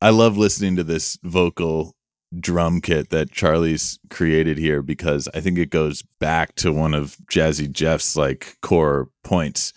I 0.00 0.10
love 0.10 0.36
listening 0.36 0.76
to 0.76 0.84
this 0.84 1.18
vocal 1.24 1.96
drum 2.38 2.80
kit 2.80 3.10
that 3.10 3.30
Charlie's 3.30 3.98
created 4.10 4.58
here 4.58 4.82
because 4.82 5.28
I 5.34 5.40
think 5.40 5.58
it 5.58 5.70
goes 5.70 6.02
back 6.18 6.54
to 6.56 6.72
one 6.72 6.94
of 6.94 7.16
Jazzy 7.30 7.70
Jeff's 7.70 8.16
like 8.16 8.58
core 8.60 9.08
points. 9.22 9.72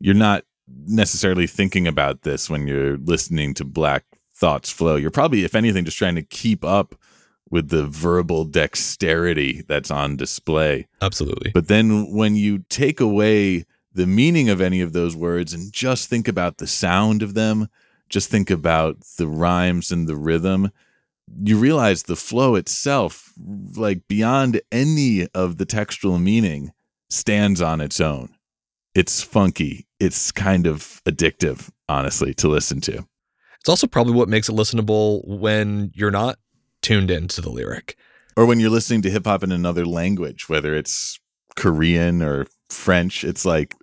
You're 0.00 0.14
not 0.14 0.44
necessarily 0.86 1.46
thinking 1.46 1.86
about 1.86 2.22
this 2.22 2.50
when 2.50 2.66
you're 2.66 2.96
listening 2.96 3.54
to 3.54 3.64
Black 3.64 4.04
Thoughts 4.34 4.70
flow. 4.70 4.96
You're 4.96 5.10
probably, 5.10 5.44
if 5.44 5.54
anything, 5.54 5.84
just 5.84 5.98
trying 5.98 6.16
to 6.16 6.22
keep 6.22 6.64
up 6.64 6.96
with 7.50 7.68
the 7.68 7.84
verbal 7.84 8.44
dexterity 8.44 9.62
that's 9.68 9.90
on 9.90 10.16
display. 10.16 10.88
Absolutely. 11.00 11.50
But 11.52 11.68
then 11.68 12.10
when 12.10 12.34
you 12.34 12.64
take 12.70 12.98
away 12.98 13.66
the 13.92 14.06
meaning 14.06 14.48
of 14.48 14.60
any 14.60 14.80
of 14.80 14.94
those 14.94 15.14
words 15.14 15.52
and 15.52 15.70
just 15.70 16.08
think 16.08 16.26
about 16.26 16.56
the 16.56 16.66
sound 16.66 17.22
of 17.22 17.34
them, 17.34 17.68
just 18.08 18.30
think 18.30 18.50
about 18.50 19.00
the 19.18 19.26
rhymes 19.26 19.92
and 19.92 20.08
the 20.08 20.16
rhythm, 20.16 20.70
you 21.36 21.56
realize 21.58 22.04
the 22.04 22.16
flow 22.16 22.54
itself, 22.54 23.32
like 23.76 24.06
beyond 24.08 24.60
any 24.70 25.26
of 25.34 25.58
the 25.58 25.64
textual 25.64 26.18
meaning, 26.18 26.72
stands 27.10 27.60
on 27.60 27.80
its 27.80 28.00
own. 28.00 28.34
It's 28.94 29.22
funky. 29.22 29.86
It's 29.98 30.32
kind 30.32 30.66
of 30.66 31.00
addictive, 31.06 31.70
honestly, 31.88 32.34
to 32.34 32.48
listen 32.48 32.80
to. 32.82 33.06
It's 33.60 33.68
also 33.68 33.86
probably 33.86 34.14
what 34.14 34.28
makes 34.28 34.48
it 34.48 34.56
listenable 34.56 35.26
when 35.26 35.92
you're 35.94 36.10
not 36.10 36.38
tuned 36.82 37.10
into 37.10 37.40
the 37.40 37.50
lyric. 37.50 37.96
Or 38.36 38.46
when 38.46 38.60
you're 38.60 38.70
listening 38.70 39.02
to 39.02 39.10
hip 39.10 39.26
hop 39.26 39.42
in 39.42 39.52
another 39.52 39.86
language, 39.86 40.48
whether 40.48 40.74
it's 40.74 41.20
Korean 41.54 42.22
or 42.22 42.46
French, 42.70 43.24
it's 43.24 43.44
like 43.44 43.76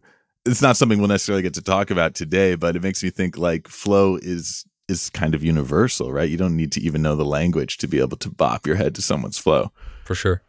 it's 0.46 0.62
not 0.62 0.78
something 0.78 1.00
we'll 1.00 1.08
necessarily 1.08 1.44
get 1.44 1.54
to 1.54 1.62
talk 1.62 1.92
about 1.92 2.16
today, 2.16 2.56
but 2.56 2.76
it 2.76 2.84
makes 2.84 3.04
me 3.04 3.10
think 3.10 3.38
like 3.38 3.68
flow 3.68 4.18
is 4.18 4.66
is 4.90 5.10
kind 5.10 5.36
of 5.36 5.44
universal, 5.44 6.12
right? 6.12 6.30
You 6.30 6.38
don't 6.38 6.56
need 6.56 6.72
to 6.74 6.82
even 6.82 7.02
know 7.02 7.16
the 7.16 7.26
language 7.26 7.78
to 7.78 7.88
be 7.88 8.00
able 8.00 8.18
to 8.18 8.30
bop 8.30 8.66
your 8.66 8.76
head 8.76 8.96
to 8.96 9.02
someone's 9.02 9.38
flow. 9.38 9.72
For 10.06 10.16
sure. 10.16 10.42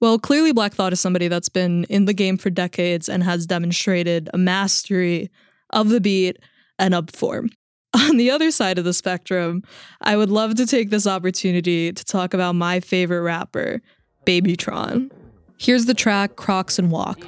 Well, 0.00 0.18
clearly, 0.18 0.52
Black 0.52 0.74
Thought 0.74 0.92
is 0.92 1.00
somebody 1.00 1.28
that's 1.28 1.48
been 1.48 1.84
in 1.84 2.06
the 2.06 2.12
game 2.12 2.36
for 2.36 2.50
decades 2.50 3.08
and 3.08 3.22
has 3.22 3.46
demonstrated 3.46 4.28
a 4.34 4.38
mastery 4.38 5.30
of 5.70 5.90
the 5.90 6.00
beat 6.00 6.38
and 6.78 6.92
up 6.92 7.14
form. 7.14 7.50
On 7.94 8.16
the 8.16 8.30
other 8.30 8.50
side 8.50 8.78
of 8.78 8.84
the 8.84 8.94
spectrum, 8.94 9.62
I 10.00 10.16
would 10.16 10.30
love 10.30 10.54
to 10.56 10.66
take 10.66 10.90
this 10.90 11.06
opportunity 11.06 11.92
to 11.92 12.04
talk 12.04 12.34
about 12.34 12.54
my 12.54 12.80
favorite 12.80 13.20
rapper, 13.20 13.80
Babytron. 14.26 15.10
Here's 15.58 15.84
the 15.84 15.94
track 15.94 16.34
Crocs 16.34 16.78
and 16.78 16.90
Wock. 16.90 17.20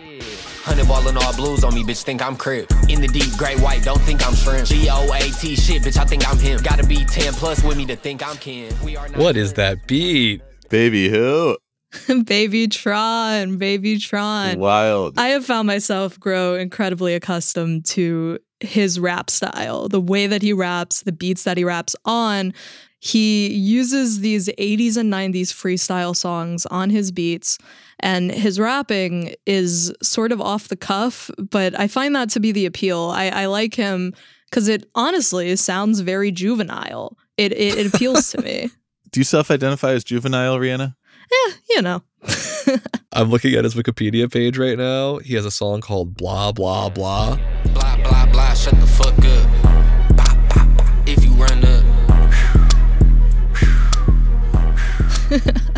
Hundred 0.64 0.88
ball 0.88 1.07
and 1.07 1.18
all 1.18 1.37
blues 1.37 1.62
on 1.62 1.74
me, 1.74 1.85
bitch. 1.85 2.03
Think 2.05 2.24
I'm 2.24 2.37
crib. 2.37 2.66
In 2.88 3.03
the 3.03 3.09
deep 3.09 3.37
gray 3.37 3.55
white, 3.57 3.83
don't 3.83 4.00
think 4.00 4.27
I'm 4.27 4.35
shrimp. 4.35 4.66
G 4.66 4.88
O 4.90 5.12
A 5.12 5.20
T 5.20 5.57
shit, 5.57 5.83
bitch. 5.83 5.98
I 5.98 6.07
think 6.07 6.27
I'm 6.27 6.38
him. 6.38 6.59
Gotta 6.62 6.87
be 6.87 7.05
10 7.05 7.35
plus 7.35 7.62
with 7.62 7.77
me 7.77 7.85
to 7.85 7.96
think 7.96 8.27
I'm 8.27 8.37
Ken. 8.37 8.72
We 8.83 8.96
are 8.96 9.07
What 9.09 9.37
is 9.37 9.53
that 9.55 9.87
beat? 9.87 10.40
Baby 10.70 11.11
who? 11.11 11.59
baby 12.27 12.66
Tron, 12.68 13.59
Baby 13.59 13.98
Tron. 13.98 14.59
Wild. 14.59 15.18
I 15.18 15.29
have 15.29 15.44
found 15.44 15.66
myself 15.66 16.18
grow 16.18 16.55
incredibly 16.55 17.14
accustomed 17.14 17.85
to 17.87 18.38
his 18.61 18.98
rap 18.98 19.29
style, 19.29 19.88
the 19.90 20.00
way 20.00 20.27
that 20.27 20.40
he 20.40 20.55
raps, 20.55 21.03
the 21.03 21.12
beats 21.12 21.44
that 21.44 21.59
he 21.59 21.64
raps 21.64 21.94
on. 22.07 22.55
He 23.04 23.52
uses 23.52 24.20
these 24.20 24.48
80s 24.58 24.96
and 24.96 25.12
90s 25.12 25.48
freestyle 25.48 26.16
songs 26.16 26.64
on 26.64 26.88
his 26.88 27.12
beats, 27.12 27.58
and 28.00 28.32
his 28.32 28.58
rapping 28.58 29.34
is 29.44 29.92
sort 30.02 30.32
of 30.32 30.40
off 30.40 30.68
the 30.68 30.76
cuff, 30.76 31.30
but 31.50 31.78
I 31.78 31.86
find 31.86 32.16
that 32.16 32.30
to 32.30 32.40
be 32.40 32.50
the 32.50 32.64
appeal. 32.64 33.12
I, 33.14 33.28
I 33.28 33.46
like 33.46 33.74
him 33.74 34.14
because 34.48 34.68
it 34.68 34.88
honestly 34.94 35.54
sounds 35.56 36.00
very 36.00 36.32
juvenile. 36.32 37.18
It, 37.36 37.52
it, 37.52 37.76
it 37.76 37.94
appeals 37.94 38.30
to 38.30 38.40
me. 38.40 38.70
Do 39.10 39.20
you 39.20 39.24
self-identify 39.24 39.90
as 39.92 40.02
juvenile, 40.02 40.56
Reanna? 40.56 40.96
Eh, 41.30 41.52
you 41.68 41.82
know. 41.82 42.02
I'm 43.12 43.28
looking 43.28 43.54
at 43.54 43.64
his 43.64 43.74
Wikipedia 43.74 44.32
page 44.32 44.56
right 44.56 44.78
now. 44.78 45.18
He 45.18 45.34
has 45.34 45.44
a 45.44 45.50
song 45.50 45.82
called 45.82 46.16
Blah 46.16 46.52
Blah 46.52 46.88
Blah. 46.88 47.34
Blah, 47.34 47.36
blah, 47.36 47.63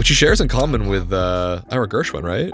which 0.07 0.11
he 0.11 0.14
shares 0.14 0.40
in 0.40 0.47
common 0.47 0.87
with 0.87 1.12
uh, 1.12 1.61
Ira 1.69 1.88
Gershwin, 1.88 2.23
right? 2.23 2.53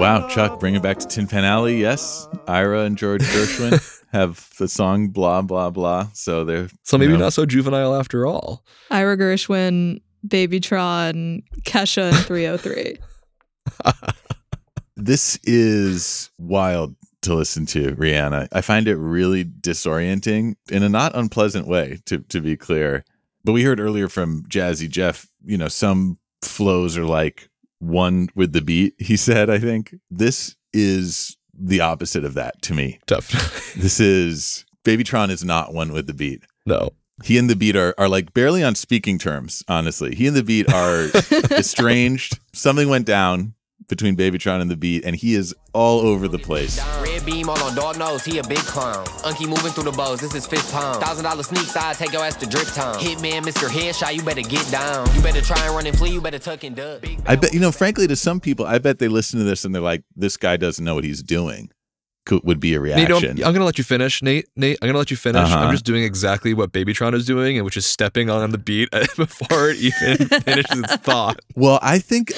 Wow, 0.00 0.26
Chuck, 0.26 0.58
bring 0.58 0.74
it 0.74 0.82
back 0.82 0.98
to 0.98 1.06
Tin 1.06 1.28
Pan 1.28 1.44
Alley. 1.44 1.80
Yes, 1.80 2.26
Ira 2.48 2.80
and 2.80 2.98
George 2.98 3.22
Gershwin 3.26 4.02
have 4.10 4.50
the 4.58 4.66
song 4.66 5.10
blah 5.10 5.42
blah 5.42 5.70
blah. 5.70 6.08
So 6.12 6.44
they're 6.44 6.68
So 6.82 6.98
maybe 6.98 7.12
know, 7.12 7.20
not 7.20 7.32
so 7.32 7.46
juvenile 7.46 7.94
after 7.94 8.26
all. 8.26 8.64
Ira 8.90 9.16
Gershwin, 9.16 10.00
Babytron, 10.26 11.44
Kesha, 11.62 12.08
and 12.08 12.16
3OH!3. 13.84 14.12
This 14.96 15.38
is 15.44 16.32
wild 16.36 16.96
to 17.26 17.34
listen 17.34 17.66
to, 17.66 17.94
Reanna. 17.96 18.48
I 18.52 18.60
find 18.60 18.88
it 18.88 18.96
really 18.96 19.44
disorienting 19.44 20.56
in 20.70 20.82
a 20.82 20.88
not 20.88 21.14
unpleasant 21.14 21.66
way, 21.66 22.00
to 22.06 22.18
to 22.18 22.40
be 22.40 22.56
clear. 22.56 23.04
But 23.44 23.52
we 23.52 23.62
heard 23.62 23.78
earlier 23.78 24.08
from 24.08 24.42
Jazzy 24.48 24.88
Jeff, 24.88 25.28
you 25.44 25.56
know, 25.56 25.68
some 25.68 26.18
flows 26.42 26.96
are 26.96 27.04
like 27.04 27.48
one 27.78 28.28
with 28.34 28.52
the 28.52 28.62
beat, 28.62 28.94
he 28.98 29.16
said, 29.16 29.50
I 29.50 29.58
think. 29.58 29.94
This 30.10 30.56
is 30.72 31.36
the 31.54 31.80
opposite 31.80 32.24
of 32.24 32.34
that 32.34 32.60
to 32.62 32.74
me. 32.74 32.98
Definitely. 33.06 33.62
This 33.82 34.00
is 34.00 34.64
Babytron 34.84 35.30
is 35.30 35.44
not 35.44 35.74
one 35.74 35.92
with 35.92 36.06
the 36.06 36.14
beat. 36.14 36.44
No. 36.64 36.90
He 37.24 37.36
and 37.36 37.48
the 37.50 37.56
beat 37.56 37.76
are, 37.76 37.94
are 37.98 38.08
like 38.08 38.32
barely 38.32 38.64
on 38.64 38.74
speaking 38.74 39.18
terms, 39.18 39.62
honestly. 39.68 40.14
He 40.14 40.26
and 40.26 40.36
the 40.36 40.42
beat 40.42 40.72
are 40.72 41.08
estranged. 41.50 42.38
Something 42.52 42.88
went 42.88 43.06
down 43.06 43.54
between 43.88 44.16
Babytron 44.16 44.60
and 44.60 44.70
the 44.70 44.76
beat, 44.76 45.04
and 45.04 45.14
he 45.14 45.34
is 45.34 45.54
all 45.72 46.00
over 46.00 46.26
the 46.28 46.38
place. 46.38 46.80
Red 47.00 47.24
beam 47.24 47.48
on 47.48 47.58
on 47.60 47.74
dog 47.74 47.98
nose, 47.98 48.24
he 48.24 48.38
a 48.38 48.42
big 48.42 48.58
clown. 48.58 49.04
Unky 49.24 49.46
moving 49.48 49.70
through 49.72 49.84
the 49.84 49.92
bows, 49.92 50.20
this 50.20 50.34
is 50.34 50.46
fifth 50.46 50.72
pound. 50.72 51.00
Thousand 51.02 51.24
dollar 51.24 51.42
sneaks, 51.42 51.76
I 51.76 51.92
take 51.92 52.12
your 52.12 52.22
ass 52.24 52.34
to 52.36 52.46
drip 52.46 52.66
town. 52.68 52.96
Hitman, 52.96 53.42
Mr. 53.42 53.68
Headshot, 53.68 54.14
you 54.14 54.22
better 54.22 54.42
get 54.42 54.68
down. 54.70 55.06
You 55.14 55.22
better 55.22 55.40
try 55.40 55.64
and 55.66 55.74
run 55.74 55.86
and 55.86 55.96
flee, 55.96 56.10
you 56.12 56.20
better 56.20 56.38
tuck 56.38 56.64
and 56.64 56.74
duck. 56.74 57.04
I 57.26 57.36
bet, 57.36 57.54
you 57.54 57.60
know, 57.60 57.70
frankly, 57.72 58.06
to 58.08 58.16
some 58.16 58.40
people, 58.40 58.66
I 58.66 58.78
bet 58.78 58.98
they 58.98 59.08
listen 59.08 59.38
to 59.38 59.44
this 59.44 59.64
and 59.64 59.74
they're 59.74 59.82
like, 59.82 60.02
this 60.16 60.36
guy 60.36 60.56
doesn't 60.56 60.84
know 60.84 60.94
what 60.96 61.04
he's 61.04 61.22
doing. 61.22 61.70
Could, 62.24 62.42
would 62.42 62.58
be 62.58 62.74
a 62.74 62.80
Nate, 62.80 63.06
don't- 63.06 63.22
reaction. 63.22 63.44
I'm 63.46 63.52
gonna 63.52 63.64
let 63.64 63.78
you 63.78 63.84
finish, 63.84 64.20
Nate. 64.20 64.48
Nate, 64.56 64.78
I'm 64.82 64.88
gonna 64.88 64.98
let 64.98 65.12
you 65.12 65.16
finish. 65.16 65.42
Uh-huh. 65.44 65.58
I'm 65.60 65.70
just 65.70 65.84
doing 65.84 66.02
exactly 66.02 66.54
what 66.54 66.72
Babytron 66.72 67.14
is 67.14 67.24
doing, 67.24 67.56
and 67.56 67.64
which 67.64 67.76
is 67.76 67.86
stepping 67.86 68.30
on 68.30 68.50
the 68.50 68.58
beat 68.58 68.90
before 69.16 69.70
it 69.70 69.76
even 69.76 70.26
finishes 70.40 70.80
its 70.80 70.96
thought. 70.96 71.38
Well, 71.54 71.78
I 71.82 72.00
think 72.00 72.32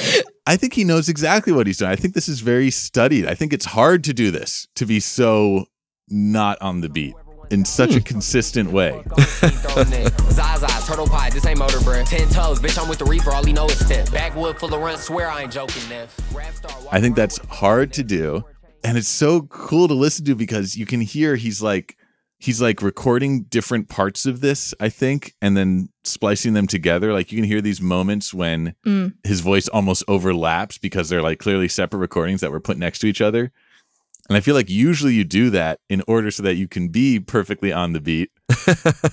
I 0.49 0.57
think 0.57 0.73
he 0.73 0.83
knows 0.83 1.09
exactly 1.11 1.53
what 1.53 1.67
he's 1.67 1.77
doing. 1.77 1.91
I 1.91 1.97
think 1.97 2.15
this 2.15 2.27
is 2.29 2.41
very 2.41 2.71
studied. 2.71 3.27
I 3.27 3.35
think 3.35 3.53
it's 3.53 3.67
hard 3.67 4.03
to 4.05 4.15
do 4.15 4.31
this 4.31 4.67
to 4.77 4.87
be 4.87 4.99
so 4.99 5.67
not 6.09 6.57
on 6.63 6.81
the 6.81 6.89
beat 6.89 7.15
in 7.51 7.67
such 7.67 7.91
Hmm. 7.93 7.99
a 7.99 8.01
consistent 8.01 8.71
way. 8.73 9.03
Zaza, 10.31 10.67
turtle 10.87 11.07
pie, 11.07 11.29
this 11.29 11.45
ain't 11.45 11.59
motor 11.59 11.81
breath. 11.81 12.09
Ten 12.09 12.29
toes, 12.31 12.61
bitch, 12.61 12.83
I'm 12.83 12.89
with 12.89 12.99
the 12.99 13.05
reaper, 13.05 13.31
all 13.31 13.45
he 13.45 13.53
know 13.53 13.67
is 13.67 13.85
step. 13.85 14.11
Backwood 14.11 14.59
full 14.59 14.73
of 14.73 14.81
runs, 14.81 15.03
swear 15.03 15.29
I 15.31 15.43
ain't 15.43 15.53
joking, 15.53 15.87
Neff. 15.91 16.19
I 16.91 16.99
think 17.01 17.15
that's 17.15 17.37
hard 17.49 17.93
to 17.95 18.03
do, 18.03 18.43
and 18.83 18.97
it's 18.97 19.09
so 19.09 19.43
cool 19.43 19.87
to 19.89 19.95
listen 19.95 20.25
to 20.25 20.35
because 20.35 20.77
you 20.79 20.87
can 20.87 21.03
hear 21.03 21.37
he's 21.37 21.61
like 21.61 21.97
he's 22.39 22.61
like 22.63 22.83
recording 22.83 23.43
different 23.43 23.89
parts 23.89 24.25
of 24.27 24.41
this, 24.41 24.73
I 24.81 24.89
think, 24.89 25.35
and 25.43 25.57
then 25.57 25.89
splicing 26.05 26.53
them 26.55 26.67
together. 26.67 27.13
Like 27.13 27.33
you 27.33 27.39
can 27.39 27.45
hear 27.49 27.61
these 27.61 27.81
moments 27.81 28.33
when 28.33 28.75
Mm. 28.87 29.15
his 29.25 29.41
voice 29.41 29.69
almost 29.69 30.05
overlaps 30.09 30.79
because 30.79 31.09
they're 31.09 31.23
like 31.23 31.39
clearly 31.41 31.69
separate 31.69 31.99
recordings 31.99 32.41
that 32.41 32.53
were 32.53 32.61
put 32.61 32.79
next 32.79 33.01
to 33.01 33.07
each 33.07 33.21
other. 33.21 33.51
And 34.29 34.37
I 34.37 34.41
feel 34.41 34.55
like 34.55 34.69
usually 34.69 35.15
you 35.15 35.25
do 35.25 35.49
that 35.51 35.81
in 35.89 36.03
order 36.07 36.31
so 36.31 36.43
that 36.43 36.55
you 36.57 36.69
can 36.69 36.89
be 36.89 37.19
perfectly 37.19 37.73
on 37.73 37.93
the 37.95 38.01
beat. 38.01 38.31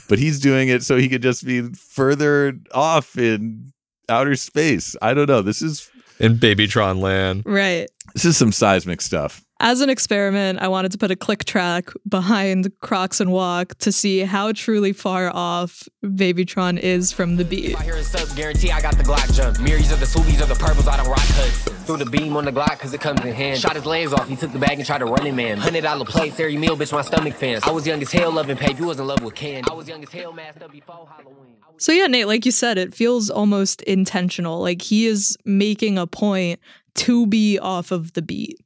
but 0.09 0.19
he's 0.19 0.39
doing 0.39 0.67
it 0.69 0.83
so 0.83 0.97
he 0.97 1.07
could 1.09 1.21
just 1.21 1.45
be 1.45 1.61
further 1.73 2.53
off 2.73 3.17
in 3.17 3.71
outer 4.09 4.35
space. 4.35 4.95
I 5.01 5.13
don't 5.13 5.27
know. 5.29 5.41
This 5.41 5.61
is 5.61 5.89
In 6.19 6.38
Babytron 6.38 6.99
land. 6.99 7.43
Right. 7.45 7.88
This 8.15 8.23
is 8.23 8.38
some 8.38 8.54
seismic 8.54 9.01
stuff. 9.01 9.43
As 9.60 9.82
an 9.82 9.89
experiment, 9.89 10.60
I 10.62 10.69
wanted 10.69 10.93
to 10.93 10.97
put 10.97 11.12
a 11.12 11.17
click 11.17 11.43
track 11.43 11.91
behind 12.08 12.71
Crocs 12.80 13.19
and 13.19 13.30
Wock 13.30 13.75
to 13.80 13.91
see 13.91 14.21
how 14.21 14.54
truly 14.54 14.93
far 14.93 15.30
off 15.34 15.86
Babytron 16.01 16.80
is 16.80 17.12
from 17.12 17.36
the 17.36 17.43
beat. 17.43 17.71
If 17.71 17.78
I 17.78 17.84
hear 17.84 17.95
a 17.95 18.04
sub, 18.04 18.34
guarantee 18.38 18.71
I 18.71 18.82
got 18.82 18.97
the 18.97 19.04
Glock 19.04 19.34
jump. 19.34 19.60
Mirrors 19.60 19.91
of 19.91 19.99
the 19.99 20.06
Subies 20.06 20.41
or 20.41 20.45
the 20.45 20.56
purples, 20.56 20.88
I 20.88 20.95
don't 20.95 21.10
rock 21.10 21.17
cuts. 21.17 21.63
Threw 21.86 21.97
the 21.97 22.06
beam 22.06 22.38
on 22.38 22.45
the 22.45 22.54
Glock 22.54 22.80
cause 22.80 22.93
it 22.93 23.01
comes 23.01 23.19
in 23.19 23.34
hand. 23.34 23.60
Shot 23.60 23.75
his 23.75 23.86
legs 23.86 24.13
off, 24.13 24.30
he 24.30 24.38
took 24.38 24.54
the 24.54 24.60
bag 24.60 24.78
and 24.78 24.86
tried 24.86 24.99
to 24.99 25.06
run 25.06 25.28
it, 25.28 25.34
man. 25.34 25.58
Hundred 25.58 25.82
dollar 25.82 26.06
plate, 26.06 26.32
Sari 26.32 26.56
meal, 26.56 26.78
bitch, 26.78 26.93
my 26.93 27.01
stomach 27.01 27.34
fans. 27.34 27.65
I 27.65 27.71
was 27.71 27.86
young 27.86 28.01
as 28.01 28.13
hell, 28.13 28.32
loving 28.32 28.56
pape, 28.56 28.80
you 28.80 28.86
was 28.86 28.97
in 28.97 29.08
love 29.08 29.21
with 29.21 29.36
Ken. 29.36 29.63
I 29.69 29.73
was 29.73 29.89
young 29.89 30.01
as 30.04 30.12
hell, 30.13 30.32
masked 30.32 30.63
up 30.63 30.71
before 30.71 31.06
Halloween. 31.17 31.58
So, 31.78 31.91
yeah, 31.91 32.08
Nate, 32.08 32.28
like 32.28 32.45
you 32.45 32.51
said, 32.51 32.78
it 32.78 32.93
feels 32.93 33.30
almost 33.30 33.82
intentional. 33.82 34.62
Like 34.62 34.82
he 34.82 35.08
is 35.08 35.38
making 35.43 35.97
a 35.97 36.08
point 36.08 36.62
to 36.95 37.27
be 37.27 37.60
off 37.60 37.91
of 37.91 38.13
the 38.13 38.21
beat. 38.21 38.60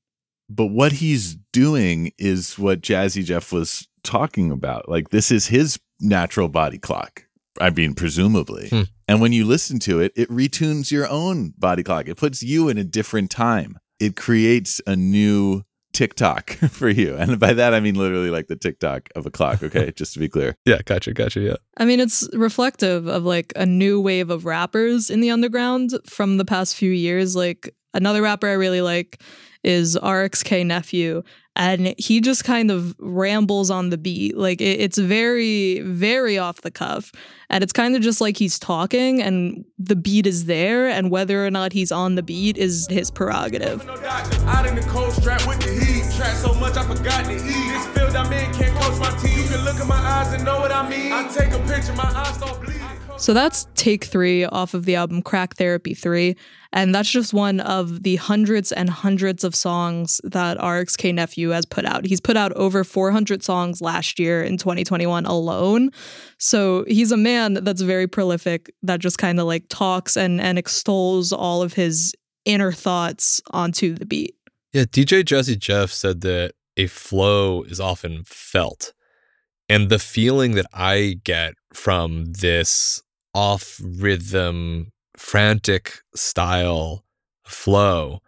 But 0.50 0.68
what 0.68 0.94
he's 0.94 1.36
doing 1.54 2.12
is 2.18 2.58
what 2.58 2.82
Jazzy 2.82 3.24
Jeff 3.24 3.52
was 3.52 3.88
talking 4.04 4.52
about. 4.52 4.90
Like 4.90 5.10
this 5.10 5.32
is 5.32 5.48
his 5.48 5.80
natural 6.00 6.48
body 6.48 6.78
clock. 6.78 7.26
I 7.60 7.70
mean, 7.70 7.94
presumably. 7.94 8.70
Hmm. 8.70 8.84
And 9.08 9.22
when 9.22 9.34
you 9.34 9.46
listen 9.46 9.80
to 9.80 10.00
it, 10.00 10.14
it 10.16 10.30
retunes 10.30 10.92
your 10.92 11.08
own 11.08 11.54
body 11.58 11.84
clock. 11.84 12.08
It 12.08 12.18
puts 12.18 12.42
you 12.42 12.70
in 12.70 12.78
a 12.78 12.84
different 12.84 13.32
time. 13.32 13.78
It 14.00 14.16
creates 14.16 14.80
a 14.88 14.96
new 14.96 15.64
TikTok 16.00 16.52
for 16.72 16.88
you. 16.88 17.18
And 17.18 17.38
by 17.42 17.52
that, 17.52 17.74
I 17.74 17.82
mean 17.82 17.96
literally 17.96 18.30
like 18.30 18.48
the 18.48 18.56
TikTok 18.56 19.10
of 19.18 19.26
a 19.26 19.30
clock. 19.30 19.62
Okay. 19.62 19.92
Just 19.96 20.14
to 20.14 20.20
be 20.20 20.30
clear. 20.30 20.56
Yeah, 20.66 20.80
gotcha, 20.86 21.14
gotcha. 21.14 21.42
Yeah. 21.42 21.58
I 21.76 21.84
mean, 21.84 22.00
it's 22.00 22.30
reflective 22.32 23.08
of 23.08 23.26
like 23.26 23.52
a 23.58 23.66
new 23.66 24.00
wave 24.00 24.30
of 24.30 24.46
rappers 24.46 25.10
in 25.10 25.20
the 25.20 25.30
underground 25.30 25.92
from 26.06 26.38
the 26.38 26.46
past 26.46 26.78
few 26.78 26.92
years. 26.92 27.36
Like 27.36 27.76
another 27.94 28.22
rapper 28.22 28.48
I 28.48 28.54
really 28.54 28.80
like 28.80 29.22
is 29.66 29.98
RXK 29.98 30.66
Nephew, 30.66 31.22
and 31.60 31.94
he 31.98 32.22
just 32.22 32.46
kind 32.46 32.72
of 32.72 32.96
rambles 33.00 33.70
on 33.70 33.90
the 33.90 33.98
beat. 33.98 34.38
Like 34.38 34.62
it, 34.62 34.80
it's 34.80 34.98
very, 34.98 35.82
very 35.82 36.38
off 36.38 36.62
the 36.62 36.72
cuff, 36.72 37.12
and 37.50 37.62
it's 37.64 37.74
kind 37.74 37.98
of 37.98 38.02
just 38.02 38.22
like 38.22 38.38
he's 38.38 38.58
talking, 38.58 39.22
and 39.22 39.66
the 39.78 39.98
beat 39.98 40.26
is 40.26 40.46
there, 40.46 40.88
and 40.88 41.12
whether 41.12 41.46
or 41.46 41.52
not 41.52 41.74
he's 41.74 41.92
on 41.92 42.16
the 42.16 42.24
beat 42.24 42.58
is 42.58 42.88
his 42.90 43.12
prerogative. 43.12 43.86
Out 43.90 44.66
in 44.68 44.76
the 44.76 44.82
cold 44.84 45.12
strap 45.12 45.46
with 45.46 45.60
the 45.60 45.86
heat. 45.86 46.10
Track 46.16 46.38
so 46.38 46.54
much 46.54 46.78
I 46.78 46.84
forgot 46.84 47.26
to 47.26 47.36
eat. 47.36 47.42
This 47.42 47.88
field 47.88 48.16
I'm 48.16 48.32
in 48.32 48.54
can't 48.54 48.74
coach 48.80 48.98
my 48.98 49.10
team. 49.20 49.38
You 49.38 49.50
can 49.50 49.66
look 49.66 49.76
at 49.76 49.88
my 49.88 49.96
eyes 49.96 50.34
and 50.34 50.46
know 50.46 50.60
what 50.60 50.72
I 50.72 50.90
mean. 50.90 51.12
I 51.12 51.28
take 51.28 51.52
a 51.52 51.60
picture, 51.68 51.94
my 51.94 52.10
eyes 52.16 52.36
start 52.36 52.62
bleeding. 52.62 52.89
So 53.20 53.34
that's 53.34 53.68
take 53.76 54.06
three 54.06 54.46
off 54.46 54.74
of 54.74 54.86
the 54.86 54.96
album 54.96 55.22
Crack 55.22 55.58
Therapy 55.58 55.94
3. 55.94 56.38
And 56.72 56.96
that's 56.96 57.12
just 57.12 57.34
one 57.34 57.60
of 57.60 58.04
the 58.04 58.16
hundreds 58.16 58.72
and 58.72 58.90
hundreds 58.90 59.44
of 59.44 59.54
songs 59.54 60.22
that 60.24 60.58
RXK 60.58 61.14
Nephew 61.16 61.50
has 61.50 61.66
put 61.66 61.84
out. 61.84 62.06
He's 62.06 62.22
put 62.22 62.38
out 62.38 62.54
over 62.54 62.86
400 62.86 63.44
songs 63.44 63.82
last 63.82 64.20
year 64.20 64.42
in 64.42 64.58
2021 64.58 65.26
alone. 65.26 65.90
So 66.38 66.86
he's 66.88 67.12
a 67.12 67.18
man 67.18 67.56
that's 67.56 67.82
very 67.82 68.08
prolific, 68.08 68.72
that 68.84 69.02
just 69.02 69.18
kind 69.18 69.38
of 69.38 69.48
like 69.48 69.66
talks 69.68 70.16
and, 70.16 70.40
and 70.40 70.58
extols 70.58 71.34
all 71.34 71.62
of 71.62 71.74
his 71.74 72.14
inner 72.46 72.72
thoughts 72.72 73.42
onto 73.52 73.96
the 73.96 74.06
beat. 74.06 74.34
Yeah, 74.72 74.84
DJ 74.84 75.24
Jazzy 75.24 75.60
Jeff 75.60 75.92
said 75.92 76.22
that 76.22 76.54
a 76.78 76.88
flow 76.88 77.64
is 77.64 77.82
often 77.82 78.24
felt. 78.26 78.94
And 79.68 79.90
the 79.90 80.00
feeling 80.00 80.54
that 80.54 80.68
I 80.74 81.20
get 81.24 81.56
from 81.74 82.32
this 82.34 83.04
off 83.34 83.80
rhythm, 83.84 84.92
frantic 85.18 86.00
style 86.16 87.06
flow 87.46 88.20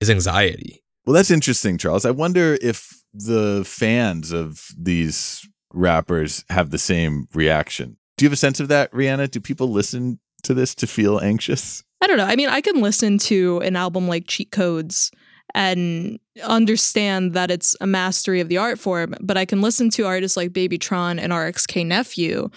is 0.00 0.10
anxiety. 0.10 0.82
Well, 1.04 1.14
that's 1.14 1.30
interesting, 1.30 1.78
Charles. 1.78 2.04
I 2.04 2.10
wonder 2.10 2.58
if 2.60 3.02
the 3.12 3.64
fans 3.66 4.30
of 4.32 4.68
these 4.76 5.46
rappers 5.72 6.44
have 6.50 6.70
the 6.70 6.78
same 6.78 7.28
reaction. 7.32 7.96
Do 8.16 8.24
you 8.24 8.28
have 8.28 8.34
a 8.34 8.36
sense 8.36 8.60
of 8.60 8.68
that, 8.68 8.92
Reanna? 8.92 9.30
Do 9.30 9.40
people 9.40 9.68
listen 9.68 10.18
to 10.42 10.54
this 10.54 10.74
to 10.76 10.86
feel 10.86 11.18
anxious? 11.20 11.82
I 12.00 12.06
don't 12.06 12.16
know. 12.16 12.26
I 12.26 12.36
mean, 12.36 12.48
I 12.48 12.60
can 12.60 12.80
listen 12.80 13.18
to 13.18 13.60
an 13.60 13.76
album 13.76 14.08
like 14.08 14.26
Cheat 14.26 14.50
Codes 14.50 15.10
and 15.54 16.18
understand 16.44 17.32
that 17.32 17.50
it's 17.50 17.74
a 17.80 17.86
mastery 17.86 18.40
of 18.40 18.48
the 18.48 18.58
art 18.58 18.78
form, 18.78 19.14
but 19.20 19.36
I 19.36 19.44
can 19.44 19.62
listen 19.62 19.90
to 19.90 20.06
artists 20.06 20.36
like 20.36 20.50
Babytron 20.50 21.18
and 21.18 21.32
RXK 21.32 21.86
Nephew 21.86 22.50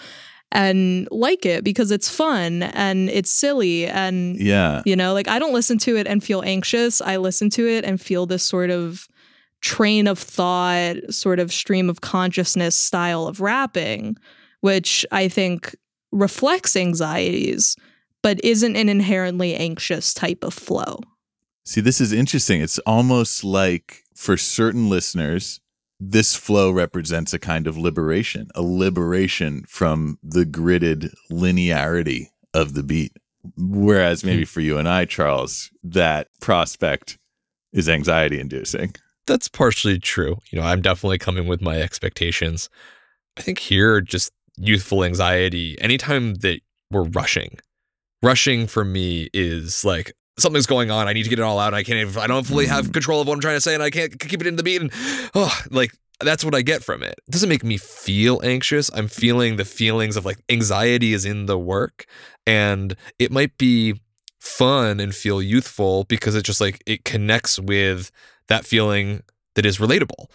and 0.52 1.08
like 1.10 1.44
it 1.44 1.64
because 1.64 1.90
it's 1.90 2.08
fun 2.08 2.62
and 2.62 3.08
it's 3.10 3.30
silly 3.30 3.86
and 3.86 4.38
Yeah. 4.38 4.82
you 4.84 4.94
know 4.94 5.12
like 5.14 5.26
I 5.28 5.38
don't 5.38 5.52
listen 5.54 5.78
to 5.78 5.96
it 5.96 6.06
and 6.06 6.22
feel 6.22 6.42
anxious. 6.44 7.00
I 7.00 7.16
listen 7.16 7.50
to 7.50 7.66
it 7.68 7.84
and 7.84 8.00
feel 8.00 8.26
this 8.26 8.42
sort 8.44 8.70
of 8.70 9.08
train 9.60 10.06
of 10.06 10.18
thought, 10.18 10.96
sort 11.10 11.38
of 11.38 11.52
stream 11.52 11.88
of 11.88 12.00
consciousness 12.00 12.74
style 12.76 13.26
of 13.26 13.40
rapping, 13.40 14.16
which 14.60 15.06
I 15.12 15.28
think 15.28 15.74
reflects 16.10 16.76
anxieties 16.76 17.76
but 18.22 18.38
isn't 18.44 18.76
an 18.76 18.88
inherently 18.88 19.54
anxious 19.54 20.14
type 20.14 20.44
of 20.44 20.54
flow. 20.54 21.00
See, 21.64 21.80
this 21.80 22.00
is 22.00 22.12
interesting. 22.12 22.60
It's 22.60 22.78
almost 22.80 23.42
like 23.44 24.04
for 24.14 24.36
certain 24.36 24.88
listeners, 24.88 25.60
this 26.04 26.34
flow 26.34 26.70
represents 26.70 27.32
a 27.32 27.38
kind 27.38 27.68
of 27.68 27.78
liberation, 27.78 28.48
a 28.56 28.62
liberation 28.62 29.62
from 29.68 30.18
the 30.22 30.44
gridded 30.44 31.14
linearity 31.30 32.30
of 32.52 32.74
the 32.74 32.82
beat. 32.82 33.12
Whereas 33.56 34.22
hmm. 34.22 34.28
maybe 34.28 34.44
for 34.44 34.60
you 34.60 34.78
and 34.78 34.88
I, 34.88 35.04
Charles, 35.04 35.70
that 35.84 36.28
prospect 36.40 37.18
is 37.72 37.88
anxiety 37.88 38.40
inducing. 38.40 38.94
That's 39.26 39.48
partially 39.48 40.00
true. 40.00 40.38
You 40.50 40.60
know, 40.60 40.66
I'm 40.66 40.82
definitely 40.82 41.18
coming 41.18 41.46
with 41.46 41.62
my 41.62 41.80
expectations. 41.80 42.68
I 43.36 43.42
think 43.42 43.60
here, 43.60 44.00
just 44.00 44.32
youthful 44.56 45.04
anxiety, 45.04 45.80
anytime 45.80 46.34
that 46.36 46.60
we're 46.90 47.04
rushing, 47.04 47.58
rushing 48.22 48.66
for 48.66 48.84
me 48.84 49.28
is 49.32 49.84
like 49.84 50.12
something's 50.38 50.66
going 50.66 50.90
on. 50.90 51.08
I 51.08 51.12
need 51.12 51.24
to 51.24 51.30
get 51.30 51.38
it 51.38 51.42
all 51.42 51.58
out. 51.58 51.74
I 51.74 51.82
can't 51.82 51.98
even, 51.98 52.22
I 52.22 52.26
don't 52.26 52.46
fully 52.46 52.66
have 52.66 52.86
mm. 52.86 52.92
control 52.92 53.20
of 53.20 53.28
what 53.28 53.34
I'm 53.34 53.40
trying 53.40 53.56
to 53.56 53.60
say 53.60 53.74
and 53.74 53.82
I 53.82 53.90
can't 53.90 54.18
keep 54.18 54.40
it 54.40 54.46
in 54.46 54.56
the 54.56 54.62
beat. 54.62 54.80
And 54.80 54.92
oh, 55.34 55.56
like 55.70 55.92
that's 56.20 56.44
what 56.44 56.54
I 56.54 56.62
get 56.62 56.82
from 56.82 57.02
it. 57.02 57.14
It 57.26 57.30
doesn't 57.30 57.48
make 57.48 57.64
me 57.64 57.76
feel 57.76 58.40
anxious. 58.42 58.90
I'm 58.94 59.08
feeling 59.08 59.56
the 59.56 59.64
feelings 59.64 60.16
of 60.16 60.24
like 60.24 60.38
anxiety 60.48 61.12
is 61.12 61.24
in 61.24 61.46
the 61.46 61.58
work 61.58 62.06
and 62.46 62.96
it 63.18 63.30
might 63.30 63.56
be 63.58 64.00
fun 64.40 64.98
and 64.98 65.14
feel 65.14 65.40
youthful 65.40 66.04
because 66.04 66.34
it 66.34 66.44
just 66.44 66.60
like 66.60 66.82
it 66.86 67.04
connects 67.04 67.58
with 67.58 68.10
that 68.48 68.64
feeling 68.64 69.22
that 69.54 69.66
is 69.66 69.78
relatable. 69.78 70.26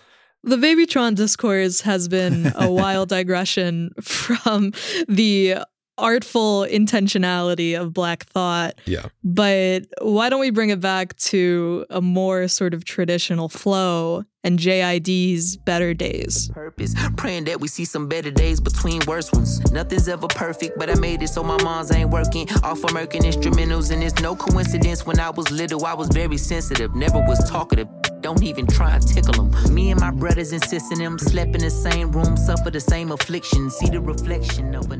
The 0.44 0.56
Babytron 0.56 1.16
discourse 1.16 1.82
has 1.82 2.08
been 2.08 2.54
a 2.56 2.72
wild 2.72 3.10
digression 3.10 3.92
from 4.02 4.72
the 5.08 5.58
artful 5.98 6.62
intentionality 6.70 7.80
of 7.80 7.94
Black 7.94 8.26
Thought. 8.26 8.76
Yeah. 8.86 9.08
But 9.24 9.86
why 10.02 10.30
don't 10.30 10.40
we 10.40 10.50
bring 10.52 10.70
it 10.70 10.80
back 10.80 11.16
to 11.18 11.86
a 11.90 12.02
more 12.02 12.48
sort 12.48 12.74
of 12.74 12.86
traditional 12.86 13.50
flow 13.50 14.24
and 14.44 14.60
JID's 14.60 15.58
Better 15.58 15.94
Days? 15.94 16.50
purpose. 16.50 16.96
Praying 17.18 17.46
that 17.46 17.60
we 17.60 17.68
see 17.68 17.86
some 17.86 18.08
better 18.08 18.32
days 18.32 18.60
between 18.60 19.02
worse 19.08 19.32
ones. 19.32 19.60
Nothing's 19.72 20.08
ever 20.08 20.28
perfect, 20.28 20.78
but 20.78 20.90
I 20.90 20.96
made 20.96 21.22
it 21.22 21.28
so 21.30 21.44
my 21.44 21.62
mom's 21.64 21.92
ain't 21.92 22.10
working. 22.10 22.48
Off 22.64 22.84
American 22.86 23.24
instrumentals, 23.24 23.92
and 23.92 24.04
it's 24.04 24.22
no 24.22 24.36
coincidence. 24.36 25.06
When 25.06 25.20
I 25.20 25.30
was 25.30 25.50
little, 25.52 25.86
I 25.86 25.94
was 25.94 26.08
very 26.10 26.38
sensitive, 26.38 26.96
never 26.96 27.20
was 27.20 27.50
talkative. 27.50 27.88
Don't 28.22 28.42
even 28.44 28.68
try 28.68 28.96
and 28.96 29.08
tickle 29.08 29.34
them. 29.50 29.74
Me 29.74 29.92
and 29.92 30.00
my 30.00 30.12
brothers 30.12 30.52
insisting 30.52 31.00
them 31.00 31.20
slept 31.20 31.56
in 31.56 31.62
the 31.62 31.70
same 31.70 32.12
room, 32.12 32.36
suffer 32.38 32.70
the 32.72 32.80
same 32.80 33.12
affliction. 33.12 33.70
See 33.70 33.90
the 33.90 34.02
reflection 34.02 34.76
of 34.76 34.92
a. 34.92 34.98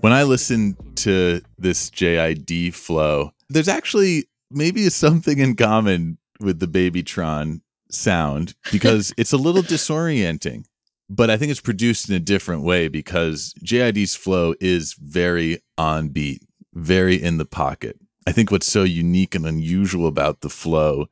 When 0.00 0.12
I 0.12 0.22
listen 0.22 0.76
to 0.96 1.40
this 1.58 1.90
JID 1.90 2.74
flow, 2.74 3.32
there's 3.48 3.68
actually 3.68 4.24
maybe 4.50 4.88
something 4.90 5.38
in 5.38 5.56
common 5.56 6.18
with 6.40 6.60
the 6.60 6.66
Babytron 6.66 7.60
sound 7.90 8.54
because 8.72 9.12
it's 9.16 9.32
a 9.32 9.38
little 9.38 9.62
disorienting. 9.62 10.64
But 11.10 11.30
I 11.30 11.36
think 11.36 11.50
it's 11.50 11.60
produced 11.60 12.08
in 12.08 12.14
a 12.14 12.20
different 12.20 12.62
way 12.62 12.88
because 12.88 13.54
JID's 13.62 14.14
flow 14.14 14.54
is 14.60 14.94
very 14.94 15.62
on 15.76 16.08
beat, 16.08 16.42
very 16.72 17.22
in 17.22 17.36
the 17.36 17.44
pocket. 17.44 17.98
I 18.26 18.32
think 18.32 18.50
what's 18.50 18.66
so 18.66 18.84
unique 18.84 19.34
and 19.34 19.46
unusual 19.46 20.06
about 20.06 20.40
the 20.40 20.48
flow 20.48 21.06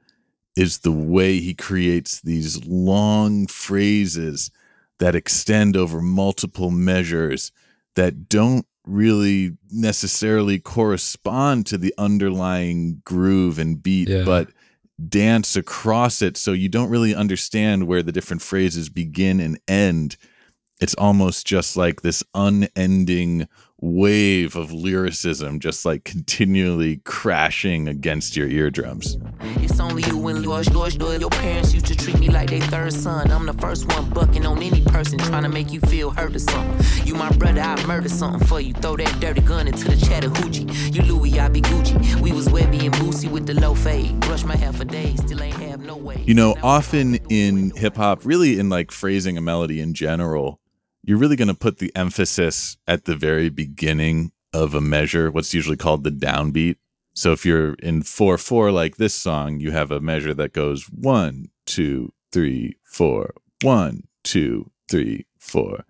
is 0.57 0.79
the 0.79 0.93
way 0.93 1.39
he 1.39 1.55
creates 1.55 2.21
these 2.21 2.65
long 2.65 3.47
phrases 3.47 4.51
that 4.99 5.15
extend 5.15 5.77
over 5.77 6.01
multiple 6.01 6.71
measures 6.71 7.53
that 7.97 8.29
don't 8.29 8.67
really 8.87 9.57
necessarily 9.71 10.59
correspond 10.59 11.67
to 11.67 11.79
the 11.79 11.95
underlying 11.99 13.01
groove 13.05 13.59
and 13.59 13.83
beat, 13.83 14.09
Yeah. 14.09 14.25
but 14.25 14.49
dance 15.09 15.57
across 15.57 16.23
it. 16.23 16.37
So 16.37 16.53
you 16.53 16.69
don't 16.69 16.91
really 16.91 17.15
understand 17.15 17.87
where 17.87 18.03
the 18.03 18.13
different 18.13 18.43
phrases 18.43 18.89
begin 18.89 19.41
and 19.41 19.59
end. 19.69 20.17
It's 20.81 20.95
almost 20.95 21.47
just 21.47 21.77
like 21.77 22.03
this 22.03 22.23
unending 22.35 23.47
wave 23.83 24.55
of 24.55 24.73
lyricism, 24.73 25.59
just 25.59 25.85
like 25.85 26.05
continually 26.05 26.99
crashing 27.05 27.89
against 27.89 28.37
your 28.37 28.49
eardrums. 28.49 29.19
It's 29.57 29.81
only 29.81 30.05
you 30.05 30.29
and 30.29 30.43
yours, 30.43 30.69
yours. 30.69 30.95
Your 30.97 31.31
parents 31.31 31.75
used 31.75 31.87
to 31.87 31.97
treat 31.97 32.19
me 32.19 32.29
like 32.29 32.51
they 32.51 32.61
third 32.61 32.93
son. 32.93 33.31
I'm 33.33 33.45
the 33.45 33.55
first 33.55 33.89
one 33.93 34.09
bucking 34.11 34.47
on 34.47 34.63
any 34.63 34.83
person 34.83 35.19
trying 35.19 35.43
to 35.43 35.49
make 35.49 35.73
you 35.73 35.81
feel 35.81 36.11
hurt 36.11 36.35
or 36.35 36.39
something. 36.39 37.07
You 37.07 37.15
my 37.17 37.31
brother, 37.33 37.61
I 37.61 37.85
murder 37.85 38.09
something 38.09 38.47
for 38.47 38.61
you. 38.61 38.73
Throw 38.73 38.97
that 38.97 39.21
dirty 39.21 39.41
gun 39.41 39.67
into 39.67 39.89
the 39.89 39.97
Chattahoochee. 39.97 40.67
You 40.93 41.03
Louis, 41.03 41.41
I 41.41 41.49
be 41.49 41.61
Gucci. 41.61 42.21
We 42.21 42.33
was 42.33 42.47
Webbie 42.49 42.85
and 42.85 42.95
Boosie 42.95 43.31
with 43.31 43.47
the 43.47 43.55
low 43.55 43.75
fade. 43.75 44.21
Brush 44.21 44.45
my 44.45 44.57
hair 44.57 44.73
for 44.73 44.85
days, 44.85 45.21
still 45.21 45.43
ain't 45.43 45.57
have 45.57 45.81
no 45.81 45.97
way. 45.97 46.23
You 46.25 46.35
know, 46.35 46.55
often 46.63 47.17
in 47.29 47.73
hip 47.75 47.97
hop, 47.97 48.25
really 48.25 48.61
in 48.61 48.69
like 48.69 48.93
phrasing 48.93 49.37
a 49.37 49.41
melody 49.41 49.81
in 49.81 49.93
general, 49.93 50.61
you're 51.03 51.19
really 51.19 51.37
going 51.37 51.49
to 51.49 51.55
put 51.55 51.79
the 51.79 51.95
emphasis 51.97 52.77
at 52.87 53.05
the 53.05 53.17
very 53.17 53.49
beginning 53.49 54.33
of 54.53 54.75
a 54.75 54.81
measure, 54.81 55.31
what's 55.31 55.55
usually 55.55 55.77
called 55.77 56.05
the 56.05 56.11
downbeat. 56.11 56.77
So 57.15 57.33
if 57.33 57.45
you're 57.45 57.75
in 57.75 58.03
4 58.03 58.39
4 58.39 58.71
like 58.71 58.97
this 58.97 59.15
song, 59.15 59.61
you 59.61 59.71
have 59.73 59.91
a 59.91 60.01
measure 60.01 60.35
that 60.35 60.53
goes 60.53 60.85
one, 60.85 61.49
two, 61.67 62.13
three, 62.31 62.77
four, 62.83 63.35
one, 63.63 64.05
two, 64.25 64.71
three, 64.89 65.27
four. 65.39 65.85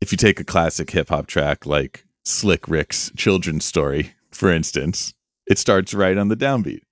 If 0.00 0.12
you 0.12 0.18
take 0.18 0.40
a 0.40 0.44
classic 0.44 0.90
hip 0.90 1.08
hop 1.08 1.26
track 1.26 1.66
like 1.66 2.04
Slick 2.24 2.68
Rick's 2.68 3.10
Children's 3.16 3.64
Story, 3.64 4.14
for 4.30 4.52
instance, 4.52 5.14
it 5.46 5.58
starts 5.58 5.94
right 5.94 6.18
on 6.18 6.28
the 6.28 6.36
downbeat. 6.36 6.82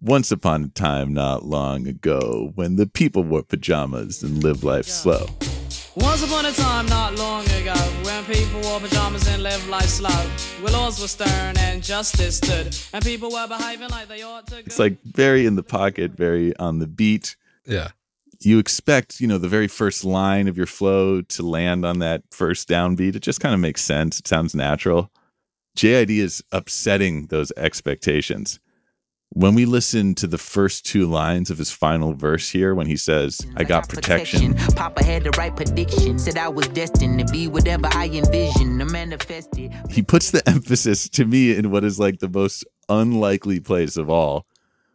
Once 0.00 0.30
upon 0.30 0.64
a 0.64 0.68
time, 0.68 1.14
not 1.14 1.44
long 1.44 1.86
ago, 1.86 2.52
when 2.54 2.76
the 2.76 2.86
people 2.86 3.24
wore 3.24 3.42
pajamas 3.42 4.22
and 4.22 4.42
lived 4.42 4.62
life 4.62 4.86
slow. 4.86 5.26
Once 5.96 6.24
upon 6.24 6.44
a 6.44 6.50
time, 6.50 6.86
not 6.86 7.14
long 7.14 7.44
ago, 7.50 7.74
when 8.02 8.24
people 8.24 8.60
wore 8.62 8.80
pajamas 8.80 9.28
and 9.28 9.44
lived 9.44 9.68
life 9.68 9.84
slow, 9.84 10.10
where 10.60 10.72
laws 10.72 11.00
were 11.00 11.06
stern 11.06 11.56
and 11.56 11.84
justice 11.84 12.38
stood, 12.38 12.76
and 12.92 13.04
people 13.04 13.30
were 13.30 13.46
behaving 13.46 13.88
like 13.90 14.08
they 14.08 14.22
ought 14.22 14.44
to. 14.44 14.58
It's 14.58 14.80
like 14.80 15.00
very 15.04 15.46
in 15.46 15.54
the 15.54 15.62
pocket, 15.62 16.10
very 16.12 16.56
on 16.56 16.80
the 16.80 16.88
beat. 16.88 17.36
Yeah. 17.64 17.90
You 18.40 18.58
expect, 18.58 19.20
you 19.20 19.28
know, 19.28 19.38
the 19.38 19.48
very 19.48 19.68
first 19.68 20.04
line 20.04 20.48
of 20.48 20.56
your 20.56 20.66
flow 20.66 21.22
to 21.22 21.42
land 21.44 21.86
on 21.86 22.00
that 22.00 22.24
first 22.32 22.68
downbeat. 22.68 23.14
It 23.14 23.22
just 23.22 23.38
kind 23.38 23.54
of 23.54 23.60
makes 23.60 23.80
sense. 23.80 24.18
It 24.18 24.26
sounds 24.26 24.52
natural. 24.52 25.12
JID 25.76 26.10
is 26.10 26.42
upsetting 26.50 27.26
those 27.26 27.52
expectations. 27.56 28.58
When 29.30 29.54
we 29.54 29.64
listen 29.64 30.14
to 30.16 30.28
the 30.28 30.38
first 30.38 30.86
two 30.86 31.06
lines 31.06 31.50
of 31.50 31.58
his 31.58 31.72
final 31.72 32.14
verse 32.14 32.50
here, 32.50 32.72
when 32.74 32.86
he 32.86 32.96
says, 32.96 33.40
I 33.56 33.64
got 33.64 33.88
protection, 33.88 34.54
Papa 34.76 35.04
had 35.04 35.24
the 35.24 35.32
right 35.32 35.54
prediction. 35.54 36.20
Said 36.20 36.38
I 36.38 36.48
was 36.48 36.68
destined 36.68 37.18
to 37.18 37.32
be 37.32 37.48
whatever 37.48 37.88
I 37.90 38.06
envisioned. 38.06 38.80
I 38.80 38.84
manifested. 38.84 39.72
he 39.90 40.02
puts 40.02 40.30
the 40.30 40.48
emphasis 40.48 41.08
to 41.10 41.24
me 41.24 41.56
in 41.56 41.72
what 41.72 41.82
is 41.82 41.98
like 41.98 42.20
the 42.20 42.28
most 42.28 42.64
unlikely 42.88 43.58
place 43.58 43.96
of 43.96 44.08
all, 44.08 44.46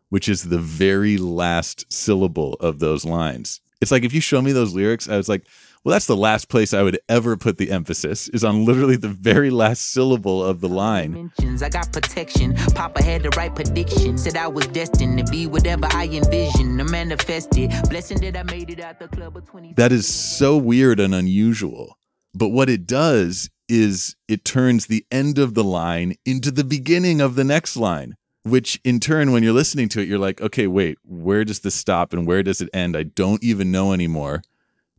which 0.08 0.30
is 0.30 0.44
the 0.44 0.58
very 0.58 1.18
last 1.18 1.92
syllable 1.92 2.54
of 2.62 2.80
those 2.80 3.04
lines. 3.04 3.60
It's 3.82 3.92
like 3.92 4.04
if 4.04 4.14
you 4.14 4.22
show 4.22 4.42
me 4.42 4.54
those 4.54 4.74
lyrics, 4.74 5.10
I 5.10 5.18
was 5.18 5.28
like, 5.28 5.46
well, 5.84 5.94
that's 5.94 6.08
the 6.08 6.18
last 6.18 6.50
place 6.50 6.74
I 6.74 6.84
would 6.84 7.00
ever 7.08 7.38
put 7.38 7.58
the 7.58 7.72
emphasis 7.72 8.28
is 8.30 8.44
on 8.44 8.66
literally 8.66 8.98
the 8.98 9.08
very 9.08 9.50
last 9.50 9.92
syllable 9.92 10.44
of 10.44 10.60
the 10.60 10.68
line. 10.68 11.32
I 11.62 11.70
got 11.70 11.94
protection. 11.94 12.54
Papa 12.76 13.02
had 13.02 13.24
the 13.24 13.30
right 13.30 13.54
prediction. 13.54 14.18
Said 14.18 14.36
I 14.36 14.48
was 14.48 14.68
destined 14.68 15.18
to 15.20 15.32
be 15.32 15.48
whatever 15.48 15.88
I 15.92 16.06
envisioned. 16.06 16.82
I 16.82 16.84
manifested. 16.84 17.72
Blessing 17.90 18.20
that 18.22 18.36
I 18.36 18.44
made 18.44 18.70
it 18.70 18.82
out 18.82 19.00
the 19.00 19.08
club 19.08 19.38
of 19.38 19.46
20. 19.46 19.74
That 19.74 19.92
is 19.92 20.08
so 20.08 20.58
weird 20.58 21.00
and 21.00 21.16
unusual. 21.16 21.98
But 22.34 22.50
what 22.50 22.70
it 22.70 22.86
does 22.86 23.50
is 23.70 24.16
it 24.28 24.44
turns 24.44 24.88
the 24.88 25.06
end 25.10 25.38
of 25.38 25.54
the 25.54 25.64
line 25.64 26.16
into 26.26 26.52
the 26.52 26.64
beginning 26.64 27.22
of 27.22 27.36
the 27.36 27.44
next 27.44 27.78
line, 27.78 28.16
which 28.44 28.82
in 28.84 29.00
turn, 29.00 29.32
when 29.32 29.44
you're 29.44 29.54
listening 29.54 29.88
to 29.90 30.02
it, 30.02 30.08
you're 30.08 30.20
like, 30.20 30.42
okay, 30.42 30.68
wait, 30.68 30.98
where 31.04 31.46
does 31.46 31.62
this 31.62 31.76
stop 31.76 32.12
and 32.12 32.28
where 32.28 32.44
does 32.44 32.62
it 32.62 32.70
end? 32.74 32.98
I 32.98 33.04
don't 33.04 33.44
even 33.44 33.72
know 33.72 33.94
anymore. 33.94 34.42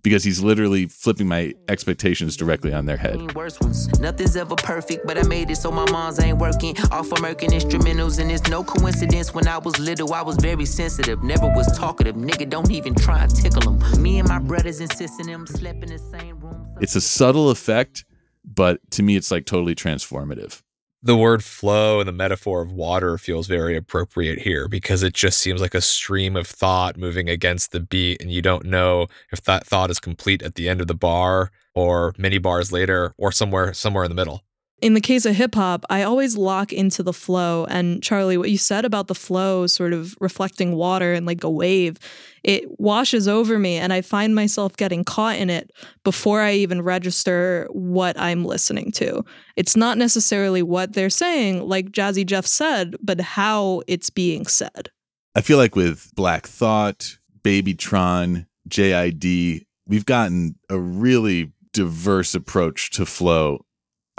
Because 0.02 0.24
he's 0.24 0.40
literally 0.40 0.86
flipping 0.86 1.28
my 1.28 1.42
mm. 1.42 1.54
expectations 1.68 2.36
directly 2.36 2.72
on 2.72 2.86
their 2.86 2.96
head. 2.96 3.16
Mm, 3.16 4.00
Nothing's 4.00 4.36
ever 4.36 4.56
perfect, 4.56 5.06
but 5.06 5.18
I 5.18 5.22
made 5.26 5.50
it 5.50 5.56
so 5.56 5.70
my 5.70 5.88
mom's 5.90 6.20
ain't 6.20 6.38
working. 6.38 6.76
Off 6.90 7.12
American 7.12 7.50
instrumentals, 7.50 8.18
and 8.18 8.30
it's 8.30 8.48
no 8.48 8.64
coincidence. 8.64 9.34
When 9.34 9.46
I 9.48 9.58
was 9.58 9.78
little, 9.78 10.12
I 10.12 10.22
was 10.22 10.36
very 10.36 10.66
sensitive. 10.66 11.22
Never 11.22 11.48
was 11.48 11.76
talkative. 11.76 12.16
Nigga, 12.16 12.48
don't 12.48 12.70
even 12.70 12.94
try 12.94 13.22
and 13.22 13.34
tickle 13.34 13.72
them. 13.72 14.02
Me 14.02 14.18
and 14.18 14.28
my 14.28 14.38
brothers 14.38 14.80
insisting 14.80 15.26
them 15.26 15.46
slept 15.46 15.82
in 15.82 15.90
the 15.90 15.98
same 15.98 16.38
room. 16.40 16.76
It's 16.80 16.96
a 16.96 17.00
subtle 17.00 17.50
effect, 17.50 18.04
but 18.44 18.80
to 18.92 19.02
me, 19.02 19.16
it's 19.16 19.30
like 19.30 19.46
totally 19.46 19.74
transformative. 19.74 20.62
The 21.02 21.16
word 21.16 21.42
flow 21.44 22.00
and 22.00 22.08
the 22.08 22.12
metaphor 22.12 22.60
of 22.62 22.72
water 22.72 23.16
feels 23.18 23.46
very 23.46 23.76
appropriate 23.76 24.40
here 24.40 24.68
because 24.68 25.02
it 25.02 25.14
just 25.14 25.38
seems 25.38 25.60
like 25.60 25.74
a 25.74 25.80
stream 25.80 26.36
of 26.36 26.46
thought 26.46 26.96
moving 26.98 27.28
against 27.28 27.72
the 27.72 27.80
beat, 27.80 28.20
and 28.20 28.30
you 28.30 28.42
don't 28.42 28.66
know 28.66 29.06
if 29.32 29.42
that 29.42 29.66
thought 29.66 29.90
is 29.90 29.98
complete 30.00 30.42
at 30.42 30.56
the 30.56 30.68
end 30.68 30.80
of 30.80 30.86
the 30.88 30.94
bar 30.94 31.50
or 31.74 32.14
many 32.18 32.38
bars 32.38 32.70
later 32.72 33.14
or 33.16 33.32
somewhere 33.32 33.72
somewhere 33.72 34.04
in 34.04 34.10
the 34.10 34.14
middle. 34.14 34.42
In 34.80 34.94
the 34.94 35.00
case 35.00 35.26
of 35.26 35.36
hip 35.36 35.54
hop, 35.54 35.84
I 35.90 36.04
always 36.04 36.38
lock 36.38 36.72
into 36.72 37.02
the 37.02 37.12
flow. 37.12 37.66
And 37.66 38.02
Charlie, 38.02 38.38
what 38.38 38.50
you 38.50 38.56
said 38.56 38.86
about 38.86 39.08
the 39.08 39.14
flow 39.14 39.66
sort 39.66 39.92
of 39.92 40.16
reflecting 40.20 40.74
water 40.74 41.12
and 41.12 41.26
like 41.26 41.44
a 41.44 41.50
wave, 41.50 41.98
it 42.42 42.80
washes 42.80 43.28
over 43.28 43.58
me 43.58 43.76
and 43.76 43.92
I 43.92 44.00
find 44.00 44.34
myself 44.34 44.76
getting 44.76 45.04
caught 45.04 45.36
in 45.36 45.50
it 45.50 45.70
before 46.02 46.40
I 46.40 46.52
even 46.54 46.80
register 46.80 47.68
what 47.72 48.18
I'm 48.18 48.44
listening 48.46 48.90
to. 48.92 49.22
It's 49.54 49.76
not 49.76 49.98
necessarily 49.98 50.62
what 50.62 50.94
they're 50.94 51.10
saying, 51.10 51.68
like 51.68 51.90
Jazzy 51.90 52.24
Jeff 52.24 52.46
said, 52.46 52.96
but 53.02 53.20
how 53.20 53.82
it's 53.86 54.08
being 54.08 54.46
said. 54.46 54.88
I 55.34 55.42
feel 55.42 55.58
like 55.58 55.76
with 55.76 56.10
Black 56.14 56.46
Thought, 56.46 57.18
Babytron, 57.42 58.46
JID, 58.68 59.66
we've 59.86 60.06
gotten 60.06 60.56
a 60.70 60.78
really 60.78 61.52
diverse 61.72 62.34
approach 62.34 62.90
to 62.92 63.04
flow. 63.04 63.64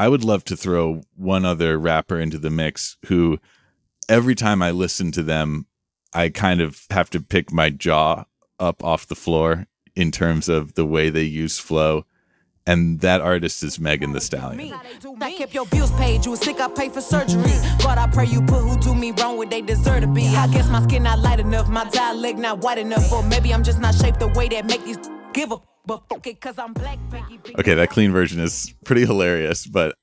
I 0.02 0.08
would 0.08 0.24
love 0.24 0.44
to 0.46 0.58
throw 0.58 1.04
one 1.16 1.46
other 1.46 1.78
rapper 1.78 2.20
into 2.20 2.40
the 2.40 2.50
mix 2.50 2.98
who 3.06 3.38
every 4.10 4.34
time 4.34 4.64
I 4.64 4.72
listen 4.72 5.12
to 5.12 5.22
them, 5.22 5.68
I 6.12 6.30
kind 6.30 6.60
of 6.60 6.88
have 6.90 7.12
to 7.12 7.22
pick 7.22 7.54
my 7.54 7.70
jaw 7.70 8.26
up 8.60 8.84
off 8.84 9.06
the 9.06 9.16
floor 9.16 9.68
in 9.96 10.10
terms 10.10 10.50
of 10.50 10.74
the 10.74 10.88
way 10.88 11.12
they 11.12 11.22
use 11.22 11.60
flow. 11.60 12.08
And 12.66 13.02
that 13.02 13.22
artist 13.22 13.62
is 13.62 13.80
Megan 13.80 14.14
Thee 14.14 14.22
Stallion. 14.22 14.74
I 15.22 15.34
kept 15.34 15.54
your 15.54 15.68
bills 15.68 15.92
paid, 15.92 16.26
you 16.26 16.32
was 16.32 16.40
sick, 16.40 16.60
I 16.60 16.68
paid 16.70 16.94
for 16.94 17.02
surgery. 17.02 17.54
God, 17.84 18.00
I 18.00 18.08
pray 18.08 18.26
you 18.26 18.42
put 18.42 18.62
who 18.62 18.80
do 18.80 18.96
me 18.96 19.12
wrong 19.12 19.38
what 19.38 19.52
they 19.52 19.62
deserve 19.62 20.02
to 20.02 20.08
be. 20.08 20.26
I 20.30 20.48
guess 20.48 20.68
my 20.68 20.82
skin 20.82 21.04
not 21.04 21.20
light 21.20 21.40
enough, 21.40 21.70
my 21.70 21.88
dialect 21.92 22.40
not 22.40 22.58
white 22.64 22.80
enough, 22.80 23.12
or 23.12 23.22
maybe 23.22 23.54
I'm 23.54 23.64
just 23.64 23.80
not 23.80 23.94
shaped 23.94 24.20
the 24.20 24.30
way 24.30 24.50
that 24.50 24.66
make 24.66 24.84
these 24.84 24.98
give 25.32 25.52
up. 25.52 25.71
But 25.86 26.04
fuck 26.10 26.28
it, 26.28 26.40
cause 26.40 26.58
I'm 26.58 26.74
black, 26.74 27.00
Peggy. 27.10 27.40
Okay, 27.60 27.74
that 27.74 27.90
clean 27.90 28.12
version 28.12 28.40
is 28.40 28.74
pretty 28.86 29.06
hilarious, 29.06 29.66
but 29.66 29.96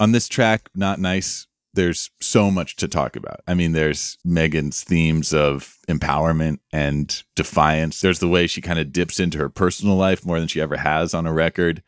on 0.00 0.12
this 0.12 0.28
track, 0.28 0.68
Not 0.74 0.98
Nice, 0.98 1.46
there's 1.74 2.10
so 2.20 2.50
much 2.50 2.76
to 2.76 2.88
talk 2.88 3.16
about. 3.16 3.40
I 3.46 3.54
mean, 3.54 3.72
there's 3.72 4.18
Megan's 4.24 4.82
themes 4.82 5.32
of 5.32 5.78
empowerment 5.88 6.58
and 6.72 7.22
defiance. 7.34 8.00
There's 8.00 8.18
the 8.18 8.28
way 8.28 8.46
she 8.46 8.60
kind 8.60 8.78
of 8.78 8.92
dips 8.92 9.18
into 9.18 9.38
her 9.38 9.48
personal 9.48 9.96
life 9.96 10.26
more 10.26 10.38
than 10.38 10.48
she 10.48 10.60
ever 10.60 10.76
has 10.76 11.14
on 11.14 11.26
a 11.26 11.32
record. 11.32 11.82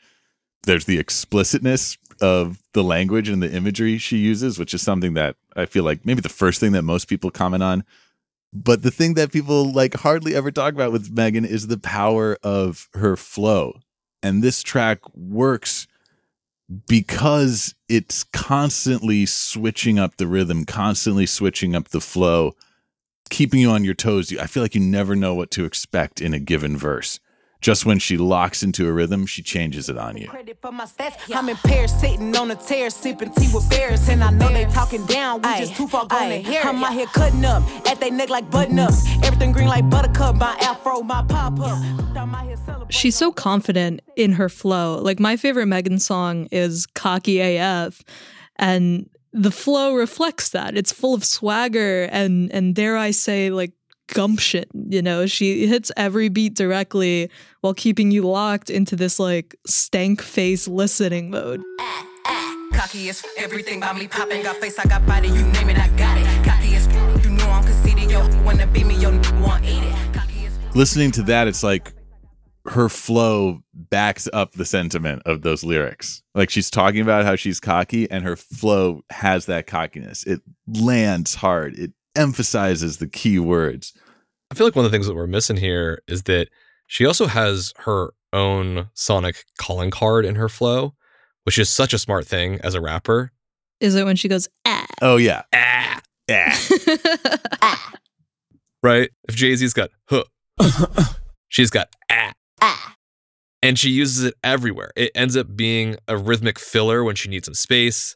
There's 0.63 0.87
the 0.87 0.99
explicitness 0.99 1.99
of 2.21 2.63
the 2.73 2.85
language 2.85 3.29
and 3.29 3.43
the 3.43 3.53
imagery 3.53 3.99
she 3.99 4.17
uses, 4.17 4.59
which 4.59 4.73
is 4.73 4.81
something 4.81 5.15
that 5.15 5.37
I 5.57 5.67
feel 5.67 5.85
like 5.85 6.07
maybe 6.07 6.21
the 6.21 6.29
first 6.29 6.61
thing 6.61 6.73
that 6.73 6.83
most 6.83 7.07
people 7.07 7.31
comment 7.31 7.63
on. 7.63 7.85
But 8.55 8.83
the 8.83 8.93
thing 8.93 9.15
that 9.15 9.33
people 9.33 9.73
like 9.73 9.95
hardly 9.95 10.35
ever 10.35 10.53
talk 10.53 10.73
about 10.75 10.93
with 10.93 11.11
Megan 11.11 11.45
is 11.45 11.67
the 11.67 11.79
power 11.79 12.39
of 12.43 12.89
her 12.95 13.17
flow. 13.17 13.81
And 14.23 14.43
this 14.43 14.63
track 14.63 15.01
works 15.15 15.89
because 16.87 17.75
it's 17.89 18.25
constantly 18.25 19.27
switching 19.27 19.99
up 19.99 20.17
the 20.17 20.29
rhythm, 20.29 20.65
constantly 20.65 21.27
switching 21.27 21.75
up 21.75 21.89
the 21.89 22.01
flow, 22.01 22.55
keeping 23.29 23.61
you 23.61 23.71
on 23.71 23.85
your 23.85 23.95
toes. 23.95 24.37
I 24.39 24.47
feel 24.47 24.63
like 24.63 24.75
you 24.75 24.81
never 24.81 25.17
know 25.17 25.35
what 25.35 25.51
to 25.53 25.65
expect 25.65 26.23
in 26.23 26.33
a 26.33 26.39
given 26.39 26.77
verse. 26.77 27.19
Just 27.65 27.87
when 27.87 27.99
she 27.99 28.19
locks 28.19 28.63
into 28.63 28.87
a 28.87 28.93
rhythm, 28.93 29.25
she 29.25 29.41
changes 29.41 29.89
it 29.89 29.97
on 29.97 30.19
you. 30.19 30.29
Credit 30.29 30.59
for 30.61 30.71
my 30.71 30.85
stats. 30.85 31.15
I'm 31.35 31.49
in 31.49 31.57
Paris 31.57 31.99
sitting 31.99 32.37
on 32.37 32.51
a 32.51 32.57
tear, 32.57 32.91
sipping 32.91 33.31
tea 33.31 33.49
with 33.55 33.71
bears. 33.71 34.07
And 34.11 34.23
I 34.23 34.29
know 34.33 34.53
they 34.53 34.67
talking 34.67 35.07
down, 35.07 35.41
we 35.41 35.49
just 35.57 35.75
too 35.75 35.89
far 35.89 36.05
gone 36.05 36.29
to 36.29 36.37
hear. 36.43 36.61
I'm 36.63 36.85
out 36.85 36.93
here 36.93 37.07
cutting 37.07 37.43
up 37.43 37.63
at 37.89 38.01
they 38.01 38.11
neck 38.11 38.29
like 38.29 38.51
button 38.51 38.79
ups. 38.79 39.07
Everything 39.23 39.53
green 39.53 39.69
like 39.69 39.89
buttercup, 39.89 40.37
my 40.37 40.55
afro, 40.61 41.01
my 41.01 41.25
pop 41.27 41.59
up. 41.59 42.93
She's 42.93 43.17
so 43.17 43.33
confident 43.33 44.03
in 44.15 44.33
her 44.33 44.51
flow. 44.51 44.99
Like 44.99 45.19
my 45.19 45.39
favorite 45.39 45.65
Megan 45.65 45.99
song 46.01 46.49
is 46.53 46.85
Cocky 46.85 47.41
AF 47.41 48.03
and 48.57 49.09
the 49.33 49.51
flow 49.51 49.95
reflects 49.95 50.51
that. 50.51 50.77
It's 50.77 50.93
full 50.93 51.15
of 51.15 51.25
swagger 51.25 52.11
and 52.13 52.53
and 52.53 52.75
dare 52.75 52.99
I 52.99 53.11
say 53.13 53.49
like 53.49 53.73
gumption, 54.09 54.65
you 54.89 55.03
know. 55.03 55.27
She 55.27 55.67
hits 55.67 55.91
every 55.97 56.29
beat 56.29 56.55
directly 56.55 57.31
while 57.61 57.75
keeping 57.75 58.11
you 58.11 58.23
locked 58.23 58.71
into 58.71 58.97
this 58.97 59.19
like 59.19 59.57
stank 59.67 60.23
face 60.23 60.69
listening 60.69 61.31
mode. 61.31 61.63
Eh, 61.81 62.05
eh, 62.27 62.57
cocky 62.73 63.09
as 63.09 63.25
everything 63.39 63.79
about 63.79 63.97
me 63.97 64.09
popping. 64.09 64.43
Got 64.43 64.57
face, 64.57 64.79
I 64.79 64.85
got 64.85 65.07
body, 65.07 65.29
you 65.29 65.43
name 65.43 65.71
it, 65.71 65.79
I 65.79 65.89
got 65.97 66.19
it. 66.19 66.45
Cocky 66.45 66.75
as 66.75 66.87
you 67.25 67.31
know 67.31 67.49
I'm 67.49 67.65
conceited, 67.65 68.11
yo. 68.11 68.27
Wanna 68.43 68.67
be 68.67 68.85
me, 68.85 68.97
yo, 68.97 69.11
want 69.41 69.65
eat 69.65 69.83
it. 69.83 69.95
Listening 70.77 71.13
to 71.13 71.23
that, 71.23 71.47
it's 71.47 71.63
like 71.63 71.95
her 72.67 72.89
flow 72.89 73.63
backs 73.73 74.29
up 74.33 74.53
the 74.53 74.65
sentiment 74.65 75.23
of 75.27 75.43
those 75.43 75.63
lyrics. 75.63 76.23
Like 76.35 76.51
she's 76.51 76.71
talking 76.71 77.01
about 77.01 77.25
how 77.25 77.37
she's 77.37 77.61
cocky, 77.61 78.11
and 78.11 78.25
her 78.25 78.37
flow 78.37 79.03
has 79.11 79.47
that 79.47 79.67
cockiness. 79.67 80.25
It 80.25 80.41
lands 80.67 81.35
hard. 81.35 81.79
It 81.79 81.93
emphasizes 82.17 82.99
the 82.99 83.07
key 83.07 83.39
words. 83.39 83.93
I 84.51 84.55
feel 84.55 84.67
like 84.67 84.77
one 84.77 84.85
of 84.85 84.91
the 84.91 84.95
things 84.95 85.07
that 85.07 85.15
we're 85.15 85.27
missing 85.27 85.57
here 85.57 86.03
is 86.07 86.25
that 86.25 86.49
she 86.87 87.07
also 87.07 87.27
has 87.27 87.73
her 87.79 88.13
own 88.33 88.91
sonic 88.95 89.45
calling 89.59 89.91
card 89.91 90.25
in 90.25 90.35
her 90.35 90.49
flow, 90.49 90.95
which 91.45 91.59
is 91.59 91.71
such 91.71 91.93
a 91.95 91.99
smart 91.99 92.27
thing 92.27 92.61
as 92.63 92.75
a 92.75 92.81
rapper. 92.81 93.33
Is 93.81 93.95
it 93.95 94.05
when 94.05 94.17
she 94.17 94.29
goes 94.29 94.49
ah? 94.65 94.87
Oh 95.03 95.17
yeah. 95.17 95.43
Ah. 95.53 96.01
Ah. 96.31 96.69
ah. 97.63 97.93
right? 98.83 99.11
If 99.29 99.35
Jay 99.35 99.55
Z's 99.57 99.75
got 99.75 99.91
huh, 100.09 100.25
she's 101.49 101.71
got 101.71 101.89
ah. 102.11 102.33
Ah. 102.61 102.95
And 103.63 103.79
she 103.79 103.91
uses 103.91 104.25
it 104.25 104.35
everywhere. 104.45 104.93
It 104.95 105.11
ends 105.15 105.37
up 105.37 105.57
being 105.57 105.97
a 106.07 106.17
rhythmic 106.17 106.59
filler 106.59 107.03
when 107.03 107.17
she 107.17 107.29
needs 107.29 107.47
some 107.47 107.55
space. 107.55 108.15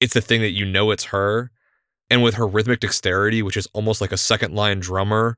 It's 0.00 0.14
the 0.14 0.20
thing 0.20 0.40
that 0.42 0.52
you 0.52 0.64
know 0.64 0.90
it's 0.90 1.04
her. 1.04 1.50
And 2.08 2.22
with 2.22 2.34
her 2.34 2.46
rhythmic 2.46 2.80
dexterity, 2.80 3.42
which 3.42 3.56
is 3.56 3.66
almost 3.72 4.00
like 4.00 4.12
a 4.12 4.16
second 4.16 4.54
line 4.54 4.80
drummer, 4.80 5.36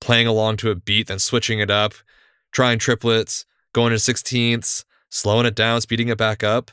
playing 0.00 0.26
along 0.26 0.58
to 0.58 0.70
a 0.70 0.74
beat, 0.76 1.08
then 1.08 1.18
switching 1.18 1.58
it 1.58 1.70
up, 1.70 1.94
trying 2.52 2.78
triplets, 2.78 3.44
going 3.72 3.90
to 3.92 3.98
sixteenths, 3.98 4.84
slowing 5.10 5.46
it 5.46 5.54
down, 5.54 5.80
speeding 5.80 6.08
it 6.08 6.18
back 6.18 6.44
up. 6.44 6.70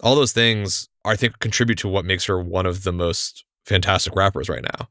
All 0.00 0.16
those 0.16 0.32
things, 0.32 0.88
I 1.04 1.16
think, 1.16 1.38
contribute 1.38 1.78
to 1.78 1.88
what 1.88 2.04
makes 2.04 2.24
her 2.26 2.40
one 2.40 2.66
of 2.66 2.84
the 2.84 2.92
most 2.92 3.44
fantastic 3.64 4.16
rappers 4.16 4.48
right 4.48 4.62
now. 4.62 4.88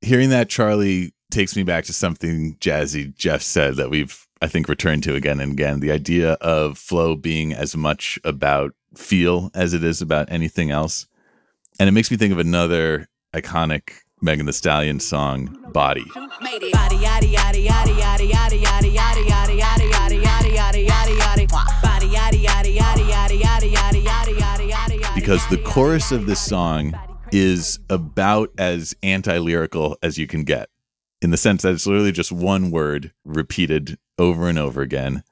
Hearing 0.00 0.30
that, 0.30 0.48
Charlie, 0.48 1.14
takes 1.30 1.56
me 1.56 1.62
back 1.62 1.84
to 1.84 1.92
something 1.92 2.56
Jazzy 2.56 3.14
Jeff 3.16 3.42
said 3.42 3.76
that 3.76 3.90
we've, 3.90 4.26
I 4.42 4.46
think, 4.46 4.68
returned 4.68 5.02
to 5.04 5.14
again 5.14 5.40
and 5.40 5.52
again. 5.52 5.80
The 5.80 5.90
idea 5.90 6.32
of 6.34 6.76
flow 6.76 7.16
being 7.16 7.54
as 7.54 7.76
much 7.76 8.18
about 8.24 8.74
feel 8.94 9.50
as 9.54 9.72
it 9.72 9.82
is 9.82 10.02
about 10.02 10.30
anything 10.30 10.70
else. 10.70 11.06
And 11.78 11.88
it 11.88 11.92
makes 11.92 12.10
me 12.10 12.16
think 12.16 12.32
of 12.32 12.38
another 12.38 13.08
iconic 13.34 13.94
Megan 14.20 14.46
Thee 14.46 14.52
Stallion 14.52 15.00
song, 15.00 15.58
Body. 15.72 16.04
Because 25.14 25.48
the 25.48 25.62
chorus 25.64 26.12
of 26.12 26.26
this 26.26 26.40
song 26.40 26.94
is 27.32 27.80
about 27.90 28.50
as 28.56 28.94
anti 29.02 29.38
lyrical 29.38 29.98
as 30.02 30.16
you 30.16 30.28
can 30.28 30.44
get, 30.44 30.68
in 31.20 31.30
the 31.32 31.36
sense 31.36 31.62
that 31.62 31.72
it's 31.72 31.86
literally 31.86 32.12
just 32.12 32.30
one 32.30 32.70
word 32.70 33.12
repeated 33.24 33.98
over 34.16 34.48
and 34.48 34.58
over 34.58 34.80
again. 34.80 35.24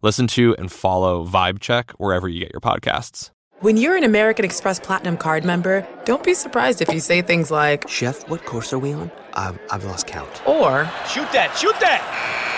Listen 0.00 0.28
to 0.28 0.54
and 0.56 0.70
follow 0.70 1.24
Vibe 1.26 1.58
Check 1.58 1.90
wherever 1.92 2.28
you 2.28 2.38
get 2.38 2.52
your 2.52 2.60
podcasts. 2.60 3.30
When 3.60 3.76
you're 3.76 3.96
an 3.96 4.04
American 4.04 4.44
Express 4.44 4.78
Platinum 4.78 5.16
card 5.16 5.44
member, 5.44 5.84
don't 6.04 6.22
be 6.22 6.34
surprised 6.34 6.80
if 6.80 6.88
you 6.92 7.00
say 7.00 7.20
things 7.20 7.50
like, 7.50 7.88
Chef, 7.88 8.28
what 8.28 8.44
course 8.44 8.72
are 8.72 8.78
we 8.78 8.92
on? 8.92 9.10
I've, 9.34 9.58
I've 9.72 9.84
lost 9.84 10.06
count. 10.06 10.30
or, 10.46 10.84
Shoot 11.08 11.32
that, 11.32 11.56
shoot 11.58 11.74
that! 11.80 12.57